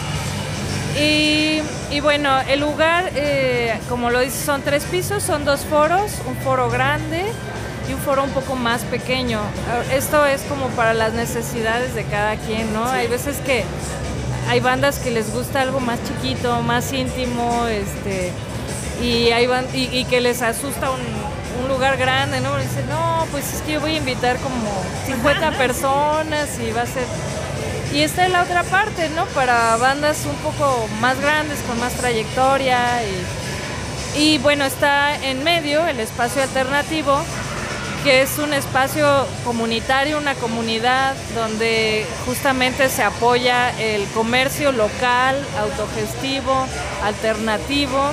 Y, 0.96 2.00
bueno, 2.00 2.40
el 2.48 2.60
lugar, 2.60 3.10
eh, 3.14 3.78
como 3.88 4.10
lo 4.10 4.20
dice, 4.20 4.44
son 4.44 4.62
tres 4.62 4.84
pisos, 4.84 5.22
son 5.22 5.44
dos 5.44 5.60
foros, 5.60 6.12
un 6.26 6.36
foro 6.36 6.70
grande 6.70 7.24
y 7.88 7.94
un 7.94 8.00
foro 8.00 8.24
un 8.24 8.30
poco 8.30 8.54
más 8.54 8.82
pequeño. 8.82 9.40
Esto 9.92 10.24
es 10.26 10.42
como 10.42 10.68
para 10.70 10.94
las 10.94 11.12
necesidades 11.12 11.94
de 11.94 12.04
cada 12.04 12.36
quien, 12.36 12.72
¿no? 12.72 12.84
Hay 12.88 13.08
veces 13.08 13.38
que 13.38 13.64
hay 14.48 14.60
bandas 14.60 14.98
que 14.98 15.10
les 15.10 15.32
gusta 15.32 15.62
algo 15.62 15.80
más 15.80 15.98
chiquito, 16.04 16.62
más 16.62 16.92
íntimo, 16.92 17.66
este, 17.66 18.30
y, 19.02 19.30
hay 19.30 19.48
y, 19.72 20.04
que 20.04 20.20
les 20.20 20.42
asusta 20.42 20.90
un, 20.90 21.24
lugar 21.68 21.96
grande, 21.96 22.40
¿no? 22.40 22.56
Dicen, 22.58 22.86
no, 22.88 23.26
pues 23.32 23.54
es 23.54 23.62
que 23.62 23.72
yo 23.72 23.80
voy 23.80 23.94
a 23.94 23.98
invitar 23.98 24.36
como 24.36 24.70
50 25.06 25.52
personas 25.52 26.58
y 26.60 26.70
va 26.72 26.82
a 26.82 26.86
ser... 26.86 27.04
Y 27.94 28.02
esta 28.02 28.26
es 28.26 28.32
la 28.32 28.42
otra 28.42 28.64
parte, 28.64 29.08
¿no? 29.10 29.24
Para 29.26 29.76
bandas 29.76 30.26
un 30.26 30.34
poco 30.38 30.88
más 31.00 31.20
grandes, 31.20 31.60
con 31.60 31.78
más 31.78 31.92
trayectoria. 31.92 32.80
Y, 34.16 34.20
y 34.20 34.38
bueno, 34.38 34.64
está 34.64 35.14
en 35.24 35.44
medio 35.44 35.86
el 35.86 36.00
espacio 36.00 36.42
alternativo, 36.42 37.16
que 38.02 38.22
es 38.22 38.38
un 38.38 38.52
espacio 38.52 39.06
comunitario, 39.44 40.18
una 40.18 40.34
comunidad 40.34 41.14
donde 41.36 42.04
justamente 42.26 42.88
se 42.88 43.04
apoya 43.04 43.70
el 43.78 44.04
comercio 44.08 44.72
local, 44.72 45.36
autogestivo, 45.56 46.66
alternativo 47.04 48.10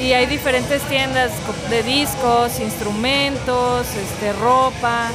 y 0.00 0.12
hay 0.12 0.26
diferentes 0.26 0.82
tiendas 0.82 1.30
de 1.70 1.82
discos, 1.84 2.58
instrumentos, 2.58 3.86
este, 3.94 4.32
ropa 4.32 5.10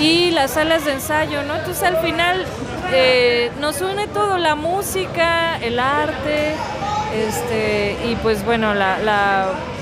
y 0.00 0.30
las 0.30 0.52
salas 0.52 0.84
de 0.86 0.92
ensayo, 0.92 1.42
¿no? 1.42 1.56
Entonces 1.56 1.82
al 1.82 1.98
final 1.98 2.46
eh, 2.92 3.50
nos 3.60 3.80
une 3.82 4.06
todo, 4.08 4.38
la 4.38 4.54
música, 4.54 5.58
el 5.58 5.78
arte, 5.78 6.54
este, 7.14 7.96
y 8.08 8.16
pues 8.16 8.44
bueno, 8.44 8.72
la, 8.72 8.98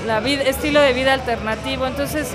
la, 0.05 0.19
vida, 0.19 0.43
estilo 0.43 0.81
de 0.81 0.91
vida 0.91 1.13
alternativo. 1.13 1.87
Entonces 1.87 2.27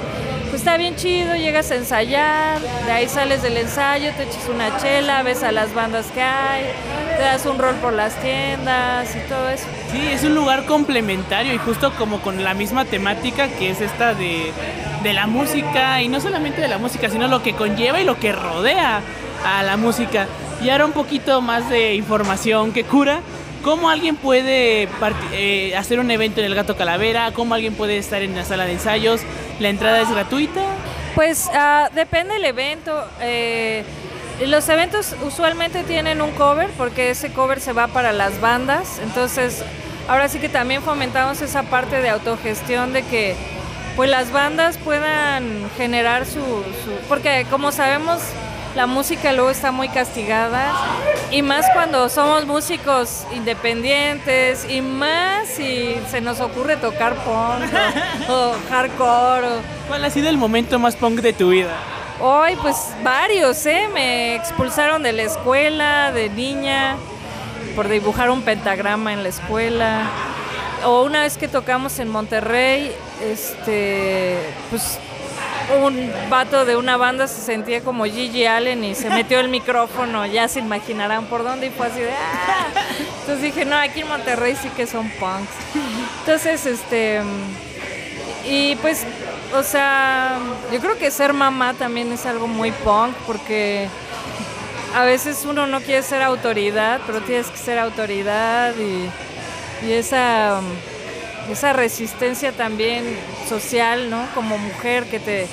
pues 0.45 0.63
está 0.63 0.79
bien 0.79 0.97
chido, 0.97 1.35
llegas 1.35 1.71
a 1.73 1.75
ensayar, 1.75 2.61
de 2.87 2.93
ahí 2.93 3.09
sales 3.09 3.43
del 3.43 3.59
ensayo, 3.59 4.13
te 4.17 4.23
echas 4.23 4.49
una 4.49 4.77
chela, 4.79 5.23
ves 5.23 5.43
a 5.43 5.53
las 5.53 5.75
bandas 5.75 6.07
que 6.07 6.23
hay, 6.23 6.65
te 7.17 7.23
das 7.23 7.45
un 7.45 7.59
rol 7.59 7.75
por 7.77 7.93
las 7.93 8.15
tiendas 8.23 9.15
y 9.15 9.29
todo 9.29 9.51
eso. 9.51 9.67
Sí, 9.91 10.09
es 10.11 10.25
un 10.25 10.35
lugar 10.35 10.65
complementario 10.65 11.53
y 11.53 11.59
justo 11.59 11.93
como 11.99 12.21
con 12.21 12.43
la 12.43 12.55
misma 12.55 12.85
temática 12.87 13.49
que 13.49 13.71
es 13.71 13.81
esta 13.81 14.15
de, 14.15 14.53
de 15.05 15.13
la 15.13 15.27
música 15.29 16.03
y 16.03 16.09
no 16.09 16.21
solamente 16.21 16.61
de 16.61 16.67
la 16.67 16.79
música, 16.79 17.09
sino 17.09 17.29
lo 17.29 17.43
que 17.43 17.53
conlleva 17.53 18.01
y 18.01 18.05
lo 18.05 18.19
que 18.19 18.33
rodea 18.33 19.03
a 19.45 19.63
la 19.63 19.77
música. 19.77 20.27
Y 20.63 20.71
ahora 20.71 20.87
un 20.87 20.93
poquito 20.93 21.41
más 21.43 21.69
de 21.69 21.95
información 21.95 22.73
que 22.73 22.83
cura. 22.83 23.21
¿Cómo 23.63 23.89
alguien 23.89 24.17
puede 24.17 24.89
eh, 25.33 25.77
hacer 25.77 26.01
un 26.01 26.11
evento 26.11 26.41
en 26.41 26.47
el 26.47 26.55
Gato 26.55 26.77
Calavera? 26.77 27.33
¿Cómo 27.33 27.55
alguien 27.55 27.75
puede 27.75 27.99
estar 27.99 28.23
en 28.23 28.35
la 28.35 28.45
sala 28.45 28.65
de 28.65 28.73
ensayos? 28.73 29.21
¿La 29.61 29.69
entrada 29.69 30.01
es 30.01 30.11
gratuita? 30.11 30.61
Pues 31.15 31.49
uh, 31.53 31.95
depende 31.95 32.35
del 32.35 32.45
evento. 32.47 33.07
Eh, 33.21 33.85
los 34.47 34.69
eventos 34.69 35.15
usualmente 35.25 35.83
tienen 35.85 36.21
un 36.21 36.33
cover 36.33 36.69
porque 36.77 37.11
ese 37.11 37.33
cover 37.33 37.61
se 37.61 37.73
va 37.73 37.87
para 37.89 38.13
las 38.13 38.41
bandas. 38.41 39.01
Entonces, 39.03 39.63
ahora 40.09 40.29
sí 40.29 40.39
que 40.41 40.49
también 40.49 40.83
fomentamos 40.83 41.41
esa 41.41 41.63
parte 41.63 42.01
de 42.01 42.09
autogestión 42.09 42.93
de 42.93 43.03
que 43.03 43.35
pues 43.97 44.11
las 44.11 44.33
bandas 44.33 44.79
puedan 44.79 45.71
generar 45.77 46.27
su, 46.27 46.41
su 46.41 46.93
porque 47.09 47.47
como 47.51 47.73
sabemos 47.73 48.21
la 48.75 48.87
música 48.87 49.33
luego 49.33 49.51
está 49.51 49.71
muy 49.71 49.89
castigada 49.89 50.73
y 51.31 51.43
más 51.43 51.65
cuando 51.73 52.09
somos 52.09 52.45
músicos 52.45 53.25
independientes 53.33 54.67
y 54.69 54.81
más 54.81 55.47
si 55.49 55.95
se 56.11 56.21
nos 56.21 56.41
ocurre 56.41 56.77
tocar 56.77 57.15
punk 57.15 58.29
o, 58.29 58.53
hardcore. 58.69 59.47
¿Cuál 59.87 60.05
ha 60.05 60.11
sido 60.11 60.29
el 60.29 60.39
momento 60.39 60.79
más 60.79 60.97
punk 60.97 61.21
de 61.21 61.33
tu 61.33 61.51
vida? 61.51 61.73
Hoy 62.21 62.57
pues 62.63 62.77
varios, 63.05 63.65
¿eh? 63.67 63.89
Me 63.93 64.35
expulsaron 64.35 65.03
de 65.05 65.13
la 65.13 65.23
escuela 65.23 66.11
de 66.11 66.29
niña 66.31 66.97
por 67.77 67.89
dibujar 67.89 68.31
un 68.31 68.43
pentagrama 68.43 69.13
en 69.13 69.23
la 69.23 69.29
escuela. 69.29 70.09
O 70.85 71.03
una 71.03 71.23
vez 71.23 71.39
que 71.39 71.49
tocamos 71.49 71.99
en 71.99 72.09
Monterrey, 72.09 72.93
este, 73.23 74.37
pues 74.71 74.99
un 75.83 76.13
vato 76.29 76.65
de 76.65 76.77
una 76.77 76.97
banda 76.97 77.27
se 77.27 77.41
sentía 77.41 77.81
como 77.81 78.05
Gigi 78.05 78.45
Allen 78.45 78.85
y 78.85 78.95
se 78.95 79.09
metió 79.09 79.41
el 79.41 79.49
micrófono, 79.49 80.27
ya 80.27 80.47
se 80.47 80.61
imaginarán 80.61 81.25
por 81.27 81.43
dónde 81.43 81.69
y 81.69 81.71
fue 81.71 81.87
así 81.87 82.01
de 82.01 82.13
¡ah! 82.13 82.67
Entonces 83.21 83.43
dije, 83.43 83.65
no, 83.65 83.77
aquí 83.77 84.01
en 84.01 84.09
Monterrey 84.09 84.57
sí 84.61 84.69
que 84.77 84.87
son 84.87 85.09
punks. 85.11 85.51
Entonces, 86.21 86.67
este 86.67 87.23
y 88.47 88.77
pues, 88.77 89.07
o 89.55 89.63
sea, 89.63 90.39
yo 90.71 90.81
creo 90.81 90.99
que 90.99 91.11
ser 91.11 91.33
mamá 91.33 91.73
también 91.73 92.13
es 92.13 92.27
algo 92.27 92.47
muy 92.47 92.73
punk 92.73 93.15
porque 93.27 93.89
a 94.95 95.05
veces 95.05 95.47
uno 95.49 95.67
no 95.67 95.81
quiere 95.81 96.03
ser 96.03 96.23
autoridad, 96.23 97.01
pero 97.07 97.23
tienes 97.23 97.47
que 97.47 97.57
ser 97.57 97.79
autoridad 97.79 98.75
y, 98.77 99.09
y 99.87 99.93
esa 99.93 100.61
esa 101.51 101.73
resistencia 101.73 102.53
también 102.53 103.05
social, 103.49 104.11
¿no? 104.11 104.27
Como 104.35 104.57
mujer 104.59 105.05
que 105.05 105.21
te, 105.21 105.47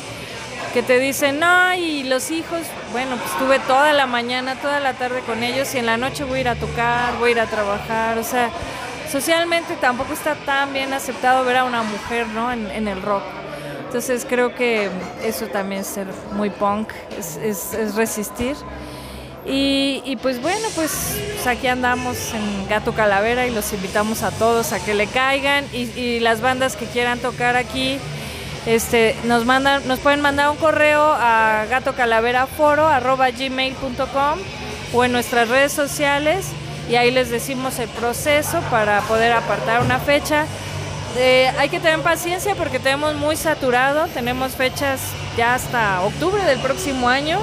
que 0.73 0.83
te 0.83 0.99
dicen, 0.99 1.39
no, 1.39 1.73
y 1.73 2.03
los 2.03 2.31
hijos, 2.31 2.61
bueno, 2.91 3.15
pues 3.17 3.31
estuve 3.31 3.59
toda 3.59 3.93
la 3.93 4.05
mañana, 4.05 4.55
toda 4.55 4.79
la 4.79 4.93
tarde 4.93 5.21
con 5.21 5.43
ellos 5.43 5.73
y 5.75 5.79
en 5.79 5.85
la 5.85 5.97
noche 5.97 6.23
voy 6.23 6.39
a 6.39 6.41
ir 6.41 6.49
a 6.49 6.55
tocar, 6.55 7.17
voy 7.19 7.29
a 7.29 7.31
ir 7.31 7.39
a 7.39 7.47
trabajar, 7.47 8.17
o 8.17 8.23
sea, 8.23 8.49
socialmente 9.11 9.75
tampoco 9.75 10.13
está 10.13 10.35
tan 10.35 10.73
bien 10.73 10.93
aceptado 10.93 11.43
ver 11.43 11.57
a 11.57 11.63
una 11.65 11.83
mujer, 11.83 12.27
¿no? 12.27 12.51
En, 12.51 12.87
el 12.87 13.01
rock. 13.01 13.23
Entonces 13.85 14.25
creo 14.27 14.55
que 14.55 14.89
eso 15.21 15.47
también 15.47 15.81
es 15.81 15.87
ser 15.87 16.07
muy 16.31 16.49
punk, 16.49 16.93
es, 17.17 17.35
es 17.35 17.95
resistir. 17.95 18.55
Y, 19.45 20.17
pues 20.21 20.41
bueno, 20.41 20.67
pues, 20.75 21.17
pues, 21.33 21.47
aquí 21.47 21.67
andamos 21.67 22.33
en 22.33 22.67
Gato 22.67 22.93
Calavera 22.93 23.47
y 23.47 23.51
los 23.51 23.71
invitamos 23.73 24.21
a 24.21 24.29
todos 24.31 24.71
a 24.71 24.79
que 24.83 24.93
le 24.93 25.07
caigan 25.07 25.65
y, 25.73 26.19
las 26.19 26.41
bandas 26.41 26.75
que 26.75 26.85
quieran 26.85 27.17
tocar 27.19 27.55
aquí 27.55 27.97
este, 28.67 29.15
nos, 29.23 29.45
mandan, 29.45 29.87
nos 29.87 29.97
pueden 29.99 30.21
mandar 30.21 30.51
un 30.51 30.57
correo 30.57 31.01
a 31.01 31.65
gatocalaveraforo.gmail.com 31.69 34.39
o 34.93 35.03
en 35.03 35.11
nuestras 35.11 35.49
redes 35.49 35.71
sociales 35.71 36.45
y 36.87 36.93
ahí 36.95 37.09
les 37.09 37.31
decimos 37.31 37.79
el 37.79 37.89
proceso 37.89 38.59
para 38.69 39.01
poder 39.01 39.31
apartar 39.31 39.81
una 39.81 39.97
fecha. 39.97 40.45
Eh, 41.17 41.51
hay 41.57 41.69
que 41.69 41.79
tener 41.79 42.01
paciencia 42.01 42.53
porque 42.53 42.77
tenemos 42.77 43.15
muy 43.15 43.35
saturado, 43.35 44.05
tenemos 44.13 44.51
fechas 44.51 45.01
ya 45.35 45.55
hasta 45.55 46.01
octubre 46.01 46.43
del 46.43 46.59
próximo 46.59 47.09
año 47.09 47.39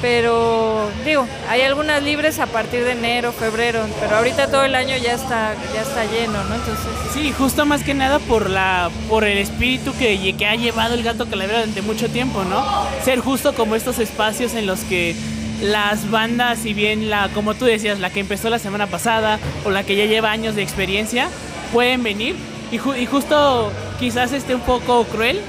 pero 0.00 0.90
digo, 1.04 1.26
hay 1.48 1.62
algunas 1.62 2.02
libres 2.02 2.38
a 2.38 2.46
partir 2.46 2.84
de 2.84 2.92
enero, 2.92 3.32
febrero, 3.32 3.86
pero 4.00 4.16
ahorita 4.16 4.50
todo 4.50 4.64
el 4.64 4.74
año 4.74 4.96
ya 4.96 5.12
está 5.12 5.54
ya 5.74 5.82
está 5.82 6.04
lleno, 6.04 6.42
¿no? 6.44 6.54
Entonces 6.54 6.86
Sí, 7.12 7.32
justo 7.32 7.66
más 7.66 7.82
que 7.82 7.94
nada 7.94 8.18
por 8.18 8.48
la 8.48 8.90
por 9.08 9.24
el 9.24 9.38
espíritu 9.38 9.92
que, 9.98 10.34
que 10.36 10.46
ha 10.46 10.54
llevado 10.54 10.94
el 10.94 11.02
gato 11.02 11.26
calavera 11.26 11.60
durante 11.60 11.82
mucho 11.82 12.08
tiempo, 12.08 12.44
¿no? 12.44 12.64
Ser 13.04 13.20
justo 13.20 13.54
como 13.54 13.74
estos 13.76 13.98
espacios 13.98 14.54
en 14.54 14.66
los 14.66 14.80
que 14.80 15.14
las 15.62 16.10
bandas, 16.10 16.60
si 16.60 16.72
bien 16.72 17.10
la 17.10 17.28
como 17.34 17.54
tú 17.54 17.66
decías, 17.66 17.98
la 17.98 18.10
que 18.10 18.20
empezó 18.20 18.48
la 18.48 18.58
semana 18.58 18.86
pasada 18.86 19.38
o 19.64 19.70
la 19.70 19.82
que 19.84 19.96
ya 19.96 20.06
lleva 20.06 20.30
años 20.30 20.54
de 20.54 20.62
experiencia, 20.62 21.28
pueden 21.72 22.02
venir 22.02 22.36
y, 22.72 22.76
y 22.76 23.06
justo 23.06 23.70
quizás 23.98 24.32
esté 24.32 24.54
un 24.54 24.62
poco 24.62 25.04
cruel, 25.04 25.40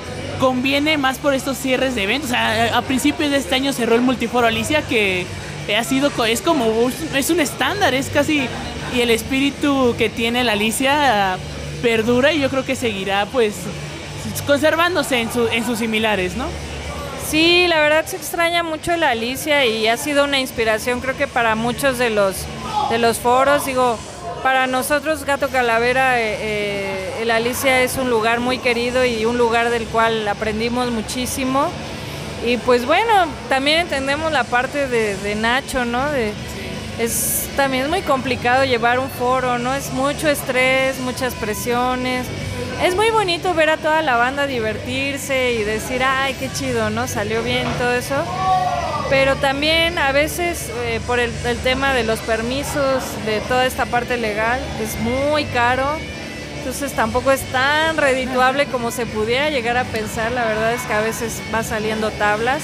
conviene 0.41 0.97
más 0.97 1.19
por 1.19 1.35
estos 1.35 1.55
cierres 1.55 1.93
de 1.93 2.03
eventos. 2.03 2.31
a 2.33 2.81
principios 2.81 3.29
de 3.29 3.37
este 3.37 3.53
año 3.53 3.71
cerró 3.73 3.93
el 3.93 4.01
Multiforo 4.01 4.47
Alicia, 4.47 4.81
que 4.81 5.27
ha 5.77 5.83
sido, 5.83 6.11
es 6.25 6.41
como, 6.41 6.65
es 7.15 7.29
un 7.29 7.39
estándar, 7.39 7.93
es 7.93 8.09
casi, 8.09 8.47
y 8.93 9.01
el 9.01 9.11
espíritu 9.11 9.93
que 9.99 10.09
tiene 10.09 10.43
la 10.43 10.53
Alicia 10.53 11.37
perdura 11.83 12.33
y 12.33 12.39
yo 12.39 12.49
creo 12.49 12.65
que 12.65 12.75
seguirá, 12.75 13.27
pues, 13.27 13.53
conservándose 14.47 15.21
en, 15.21 15.29
en 15.51 15.63
sus 15.63 15.77
similares, 15.77 16.35
¿no? 16.35 16.45
Sí, 17.29 17.67
la 17.67 17.79
verdad 17.79 18.05
se 18.07 18.17
extraña 18.17 18.63
mucho 18.63 18.97
la 18.97 19.11
Alicia 19.11 19.63
y 19.65 19.87
ha 19.87 19.95
sido 19.95 20.23
una 20.23 20.39
inspiración, 20.39 21.01
creo 21.01 21.15
que 21.15 21.27
para 21.27 21.53
muchos 21.53 21.99
de 21.99 22.09
los, 22.09 22.47
de 22.89 22.97
los 22.97 23.19
foros, 23.19 23.65
digo, 23.65 23.97
para 24.41 24.65
nosotros 24.65 25.23
Gato 25.23 25.49
Calavera, 25.49 26.19
eh, 26.19 26.37
eh, 26.39 27.00
el 27.21 27.31
Alicia 27.31 27.81
es 27.81 27.97
un 27.97 28.09
lugar 28.09 28.39
muy 28.39 28.57
querido 28.57 29.05
y 29.05 29.25
un 29.25 29.37
lugar 29.37 29.69
del 29.69 29.85
cual 29.85 30.27
aprendimos 30.27 30.89
muchísimo. 30.91 31.69
Y 32.45 32.57
pues 32.57 32.85
bueno, 32.85 33.27
también 33.47 33.79
entendemos 33.79 34.31
la 34.31 34.43
parte 34.43 34.87
de, 34.87 35.35
Nacho, 35.35 35.85
¿no? 35.85 36.09
De, 36.11 36.33
es 36.99 37.47
también 37.55 37.83
es 37.83 37.89
muy 37.89 38.01
complicado 38.01 38.65
llevar 38.65 38.99
un 38.99 39.09
foro, 39.09 39.59
¿no? 39.59 39.73
Es 39.75 39.91
mucho 39.93 40.27
estrés, 40.27 40.99
muchas 40.99 41.35
presiones. 41.35 42.25
Es 42.83 42.95
muy 42.95 43.11
bonito 43.11 43.53
ver 43.53 43.69
a 43.69 43.77
toda 43.77 44.01
la 44.01 44.17
banda 44.17 44.47
divertirse 44.47 45.53
y 45.53 45.63
decir, 45.63 46.03
ay, 46.03 46.35
qué 46.39 46.51
chido, 46.51 46.89
¿no? 46.89 47.07
Salió 47.07 47.43
bien 47.43 47.67
todo 47.77 47.93
eso 47.93 48.15
pero 49.11 49.35
también 49.35 49.99
a 49.99 50.13
veces 50.13 50.71
eh, 50.85 51.01
por 51.05 51.19
el, 51.19 51.33
tema 51.65 51.93
de 51.93 52.05
los 52.05 52.21
permisos, 52.21 53.03
de 53.25 53.41
toda 53.41 53.65
esta 53.65 53.85
parte 53.85 54.15
legal, 54.15 54.61
es 54.81 54.97
muy 55.01 55.43
caro, 55.43 55.85
entonces 56.61 56.93
tampoco 56.93 57.31
es 57.31 57.41
tan 57.51 57.97
redituable 57.97 58.67
como 58.67 58.91
se 58.91 59.07
pudiera 59.07 59.49
llegar 59.49 59.77
a 59.77 59.83
pensar, 59.83 60.31
la 60.31 60.45
verdad 60.45 60.73
es 60.73 60.81
que 60.83 60.93
a 60.93 61.01
veces 61.01 61.41
va 61.51 61.63
saliendo 61.63 62.11
tablas, 62.11 62.61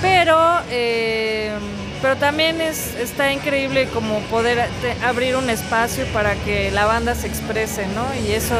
pero 0.00 0.38
eh, 0.70 1.52
pero 2.00 2.16
también 2.16 2.62
es, 2.62 2.94
está 2.94 3.30
increíble 3.30 3.88
como 3.92 4.20
poder 4.22 4.68
abrir 5.04 5.36
un 5.36 5.50
espacio 5.50 6.06
para 6.12 6.34
que 6.36 6.70
la 6.70 6.86
banda 6.86 7.14
se 7.14 7.26
exprese, 7.26 7.86
¿no? 7.88 8.06
Y 8.26 8.32
eso, 8.32 8.54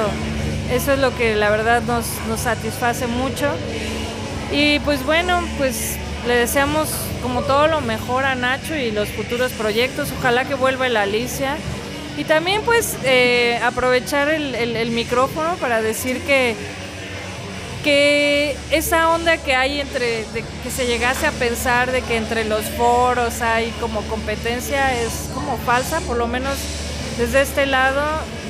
eso 0.70 0.92
es 0.92 0.99
lo 0.99 1.16
que 1.16 1.37
la 1.37 1.49
verdad 1.49 1.82
nos, 1.82 2.06
nos 2.28 2.40
satisface 2.40 3.06
mucho. 3.06 3.47
Y 4.50 4.80
pues 4.80 5.04
bueno, 5.06 5.40
pues 5.56 5.97
le 6.26 6.35
deseamos 6.35 6.88
como 7.23 7.42
todo 7.42 7.68
lo 7.68 7.80
mejor 7.80 8.25
a 8.25 8.35
Nacho 8.35 8.75
y 8.75 8.90
los 8.90 9.08
futuros 9.08 9.52
proyectos. 9.52 10.12
Ojalá 10.18 10.44
que 10.44 10.54
vuelva 10.54 10.88
la 10.88 11.02
Alicia. 11.02 11.56
Y 12.18 12.25
también 12.25 12.62
pues 12.62 12.96
eh, 13.04 13.60
aprovechar 13.62 14.28
el, 14.28 14.90
micrófono 14.90 15.54
para 15.54 15.80
decir 15.80 16.20
que, 16.22 16.56
que 17.84 18.56
esa 18.72 19.10
onda 19.10 19.37
que 19.37 19.54
hay 19.54 19.80
entre, 19.80 20.25
que 20.64 20.70
se 20.70 20.88
llegase 20.88 21.28
a 21.28 21.30
pensar 21.30 21.92
de 21.92 22.02
que 22.02 22.16
entre 22.16 22.44
los 22.44 22.64
foros 22.70 23.40
hay 23.40 23.70
como 23.80 24.02
competencia 24.02 25.00
es 25.00 25.30
como 25.32 25.56
falsa, 25.58 26.00
por 26.00 26.16
lo 26.16 26.26
menos 26.26 26.56
desde 27.18 27.40
este 27.42 27.66
lado 27.66 28.02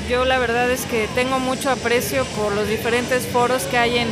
yo 0.08 0.25
la 0.25 0.38
verdad 0.38 0.70
es 0.70 0.87
que 0.87 1.06
tengo 1.14 1.38
mucho 1.38 1.70
aprecio 1.70 2.25
por 2.25 2.54
los 2.54 2.66
diferentes 2.68 3.26
foros 3.26 3.64
que 3.64 3.76
hay 3.76 3.98
en, 3.98 4.08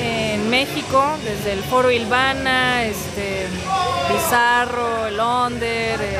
en 0.00 0.48
México, 0.48 1.04
desde 1.22 1.52
el 1.52 1.62
Foro 1.64 1.90
Ilvana, 1.90 2.84
este, 2.84 3.46
Pizarro, 4.08 5.08
el 5.08 5.20
Onder, 5.20 6.00
eh, 6.00 6.16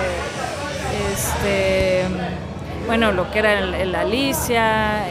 este, 1.15 1.92
bueno, 2.87 3.13
lo 3.13 3.31
que 3.31 3.39
era 3.39 3.59
el, 3.59 3.95
Alicia, 3.95 5.07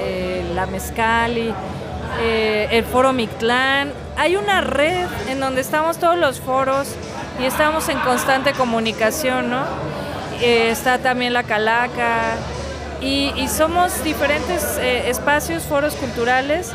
la 0.53 0.65
Mezcali, 0.65 1.53
eh, 2.19 2.67
el 2.71 2.85
Foro 2.85 3.13
Mictlán. 3.13 3.93
Hay 4.17 4.35
una 4.35 4.61
red 4.61 5.07
en 5.29 5.39
donde 5.39 5.61
estamos 5.61 5.97
todos 5.97 6.17
los 6.17 6.39
foros 6.39 6.87
y 7.39 7.45
estamos 7.45 7.89
en 7.89 7.99
constante 7.99 8.53
comunicación, 8.53 9.49
¿no? 9.49 9.63
Eh, 10.41 10.69
está 10.69 10.97
también 10.97 11.33
la 11.33 11.43
Calaca 11.43 12.35
y, 12.99 13.31
y 13.35 13.47
somos 13.47 14.03
diferentes 14.03 14.77
espacios, 14.77 15.63
foros 15.63 15.95
culturales 15.95 16.73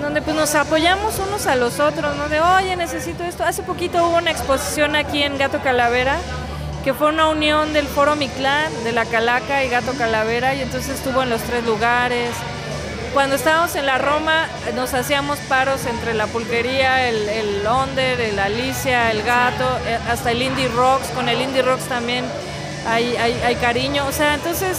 donde 0.00 0.22
pues 0.22 0.36
nos 0.36 0.54
apoyamos 0.54 1.18
unos 1.18 1.46
a 1.46 1.56
los 1.56 1.80
otros, 1.80 2.16
¿no? 2.16 2.28
De, 2.28 2.40
oye, 2.40 2.76
necesito 2.76 3.24
esto. 3.24 3.44
Hace 3.44 3.62
poquito 3.62 4.06
hubo 4.06 4.16
una 4.16 4.30
exposición 4.30 4.96
aquí 4.96 5.22
en 5.22 5.38
Gato 5.38 5.60
Calavera, 5.60 6.16
que 6.88 6.94
fue 6.94 7.08
una 7.08 7.28
unión 7.28 7.74
del 7.74 7.86
Foro 7.86 8.16
Mictlán, 8.16 8.72
de 8.82 8.92
la 8.92 9.04
Calaca 9.04 9.62
y 9.62 9.68
Gato 9.68 9.92
Calavera, 9.92 10.54
y 10.54 10.62
entonces 10.62 10.94
estuvo 10.96 11.22
en 11.22 11.28
los 11.28 11.42
tres 11.42 11.62
lugares. 11.66 12.30
Cuando 13.12 13.36
estábamos 13.36 13.76
en 13.76 13.84
la 13.84 13.98
Roma, 13.98 14.48
nos 14.74 14.94
hacíamos 14.94 15.38
paros 15.50 15.84
entre 15.84 16.14
la 16.14 16.26
pulquería, 16.28 17.06
el, 17.10 17.28
el 17.28 17.66
Onder, 17.66 18.18
el 18.18 18.38
Alicia, 18.38 19.10
el 19.10 19.22
Gato, 19.22 19.68
eh, 19.86 19.98
hasta 20.08 20.30
el 20.30 20.40
Indie 20.40 20.68
Rocks. 20.68 21.08
Con 21.08 21.28
el 21.28 21.42
Indie 21.42 21.60
Rocks 21.60 21.84
también 21.88 22.24
hay, 22.86 23.14
hay, 23.18 23.54
cariño. 23.56 24.06
O 24.06 24.12
sea, 24.12 24.32
entonces 24.32 24.78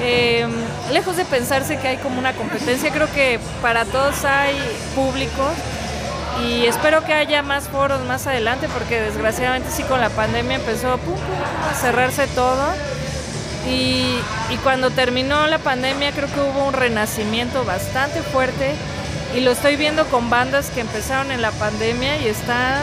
eh, 0.00 0.48
lejos 0.94 1.18
de 1.18 1.26
pensarse 1.26 1.76
que 1.76 1.88
hay 1.88 1.96
como 1.98 2.18
una 2.18 2.32
competencia, 2.32 2.90
creo 2.90 3.12
que 3.12 3.38
para 3.60 3.84
todos 3.84 4.24
hay 4.24 4.56
público 4.94 5.46
y 6.42 6.66
espero 6.66 7.04
que 7.04 7.12
haya 7.12 7.42
más 7.42 7.68
foros 7.68 8.04
más 8.06 8.26
adelante 8.26 8.68
porque 8.72 9.00
desgraciadamente 9.00 9.70
sí 9.70 9.82
con 9.82 10.00
la 10.00 10.10
pandemia 10.10 10.56
empezó 10.56 10.94
a 10.94 11.74
cerrarse 11.74 12.26
todo 12.28 12.72
y, 13.68 14.18
cuando 14.62 14.90
terminó 14.90 15.46
la 15.46 15.58
pandemia 15.58 16.12
creo 16.12 16.28
que 16.32 16.40
hubo 16.40 16.66
un 16.66 16.72
renacimiento 16.74 17.64
bastante 17.64 18.20
fuerte 18.20 18.74
y 19.34 19.40
lo 19.40 19.52
estoy 19.52 19.76
viendo 19.76 20.04
con 20.06 20.28
bandas 20.28 20.70
que 20.70 20.80
empezaron 20.80 21.30
en 21.30 21.40
la 21.40 21.50
pandemia 21.52 22.18
y 22.18 22.26
están 22.26 22.82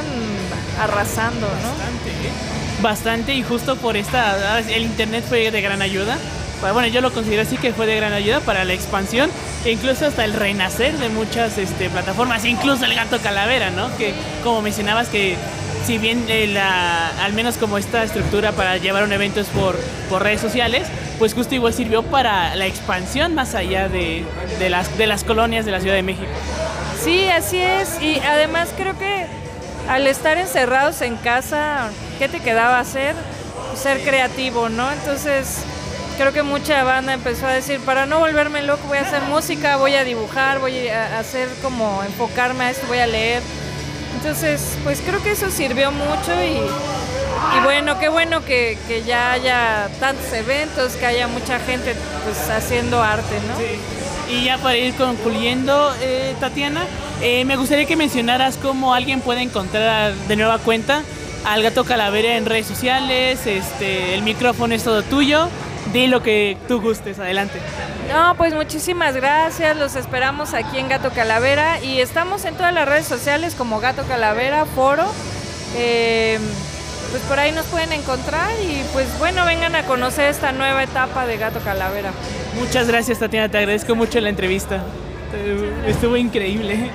arrasando, 0.82 1.48
¿no? 1.48 1.70
Bastante, 1.70 2.10
¿eh? 2.10 2.82
Bastante 2.82 3.34
y 3.36 3.44
justo 3.44 3.76
por 3.76 3.98
esta, 3.98 4.60
el 4.60 4.84
internet 4.84 5.26
fue 5.28 5.52
de 5.52 5.62
gran 5.62 5.82
ayuda 5.82 6.18
bueno, 6.62 6.88
yo 6.88 7.02
lo 7.02 7.12
considero 7.12 7.44
así 7.44 7.58
que 7.58 7.74
fue 7.74 7.86
de 7.86 7.96
gran 7.96 8.14
ayuda 8.14 8.40
para 8.40 8.66
la 8.66 8.74
expansión 8.74 9.30
e 9.66 9.72
incluso 9.72 10.06
hasta 10.06 10.26
el 10.26 10.34
renacer 10.34 10.98
de 10.98 11.10
muchas 11.10 11.58
este, 11.58 11.90
plataformas, 11.90 12.46
incluso 12.46 12.86
el 12.86 12.96
gato 12.96 13.20
calavera, 13.20 13.70
¿no? 13.70 13.96
Que 13.98 14.14
como 14.44 14.62
mencionabas 14.62 15.08
que 15.10 15.36
si 15.86 15.98
bien 15.98 16.26
eh, 16.28 16.60
al 16.60 17.34
menos 17.34 17.58
como 17.58 17.78
esta 17.78 18.04
estructura 18.04 18.52
para 18.52 18.78
llevar 18.78 19.04
un 19.04 19.14
evento 19.14 19.40
es 19.40 19.48
por, 19.48 19.76
por 20.10 20.24
redes 20.24 20.42
sociales, 20.42 20.88
pues 21.20 21.34
justo 21.34 21.56
igual 21.56 21.74
sirvió 21.74 22.04
para 22.04 22.56
la 22.56 22.66
expansión 22.66 23.36
más 23.36 23.56
allá 23.56 23.88
de, 23.88 24.26
las, 24.70 24.98
de 24.98 25.08
las 25.08 25.24
colonias 25.24 25.66
de 25.66 25.72
la 25.72 25.80
Ciudad 25.80 25.96
de 25.96 26.04
México. 26.04 26.28
Sí, 27.02 27.30
así 27.30 27.58
es. 27.58 28.02
Y 28.02 28.20
además 28.20 28.70
creo 28.76 28.98
que 28.98 29.26
al 29.88 30.08
estar 30.08 30.38
encerrados 30.38 31.02
en 31.02 31.16
casa, 31.16 31.90
¿qué 32.20 32.28
te 32.28 32.40
quedaba 32.40 32.80
hacer? 32.80 33.16
Ser 33.76 34.02
creativo, 34.02 34.70
¿no? 34.70 34.92
Entonces 34.92 35.64
creo 36.18 36.34
que 36.34 36.42
mucha 36.44 36.84
banda 36.84 37.14
empezó 37.14 37.46
a 37.46 37.54
decir, 37.54 37.80
para 37.80 38.06
no 38.06 38.20
volverme 38.20 38.64
loco 38.64 38.88
voy 38.88 38.98
a 38.98 39.02
hacer 39.02 39.22
música, 39.24 39.78
voy 39.78 39.94
a 39.94 40.04
dibujar, 40.04 40.60
voy 40.60 40.88
a 40.88 41.20
hacer 41.20 41.48
como 41.62 42.04
enfocarme 42.04 42.66
a 42.66 42.72
esto, 42.72 42.88
voy 42.88 42.98
a 42.98 43.08
leer. 43.08 43.42
Entonces, 44.16 44.78
pues 44.84 45.00
creo 45.06 45.22
que 45.22 45.32
eso 45.32 45.52
sirvió 45.52 45.92
mucho 45.92 46.34
y, 46.44 46.60
bueno, 47.64 48.00
qué 48.00 48.10
bueno 48.10 48.44
que, 48.44 48.78
ya 49.06 49.34
haya 49.34 49.90
tantos 50.00 50.34
eventos, 50.34 50.94
que 50.94 51.06
haya 51.06 51.28
mucha 51.28 51.60
gente 51.60 51.94
pues 52.24 52.50
haciendo 52.50 53.02
arte, 53.02 53.36
¿no? 53.48 54.34
Y 54.34 54.44
ya 54.44 54.58
para 54.58 54.76
ir 54.76 54.96
concluyendo, 54.96 55.94
eh, 56.02 56.36
Tatiana, 56.40 56.84
eh, 57.22 57.46
me 57.46 57.56
gustaría 57.58 57.86
que 57.86 57.96
mencionaras 57.96 58.58
cómo 58.58 58.94
alguien 58.94 59.22
puede 59.22 59.42
encontrar 59.42 60.14
de 60.14 60.36
nueva 60.36 60.58
cuenta 60.58 61.04
al 61.46 61.62
gato 61.62 61.86
calavera 61.86 62.36
en 62.36 62.46
redes 62.46 62.66
sociales, 62.66 63.46
este, 63.46 64.16
el 64.16 64.24
micrófono 64.24 64.74
es 64.74 64.84
todo 64.84 65.04
tuyo 65.04 65.48
di 65.98 66.08
lo 66.08 66.22
que 66.22 66.58
tú 66.68 66.80
gustes, 66.80 67.18
adelante. 67.20 67.60
No, 68.14 68.36
pues 68.36 68.54
muchísimas 68.54 69.16
gracias, 69.16 69.76
los 69.78 69.96
esperamos 69.96 70.54
aquí 70.54 70.78
en 70.78 70.90
Gato 70.90 71.10
Calavera 71.10 71.82
y 71.82 72.00
estamos 72.00 72.46
en 72.46 72.56
todas 72.56 72.74
las 72.74 72.88
redes 72.88 73.08
sociales 73.08 73.56
como 73.56 73.80
Gato 73.80 74.04
Calavera, 74.04 74.66
Foro. 74.66 75.06
Eh, 75.76 76.40
pues 77.12 77.24
por 77.24 77.40
ahí 77.40 77.52
nos 77.52 77.66
pueden 77.66 77.94
encontrar 77.94 78.52
y 78.62 78.84
pues 78.94 79.08
bueno, 79.18 79.46
vengan 79.46 79.76
a 79.76 79.84
conocer 79.84 80.30
esta 80.30 80.52
nueva 80.52 80.84
etapa 80.84 81.26
de 81.26 81.38
Gato 81.38 81.60
Calavera. 81.62 82.12
Muchas 82.60 82.88
gracias 82.88 83.20
Tatiana, 83.20 83.50
te 83.50 83.58
agradezco 83.58 83.96
mucho 83.96 84.20
la 84.20 84.30
entrevista. 84.30 84.84
Estuvo 85.88 86.16
increíble. 86.16 86.92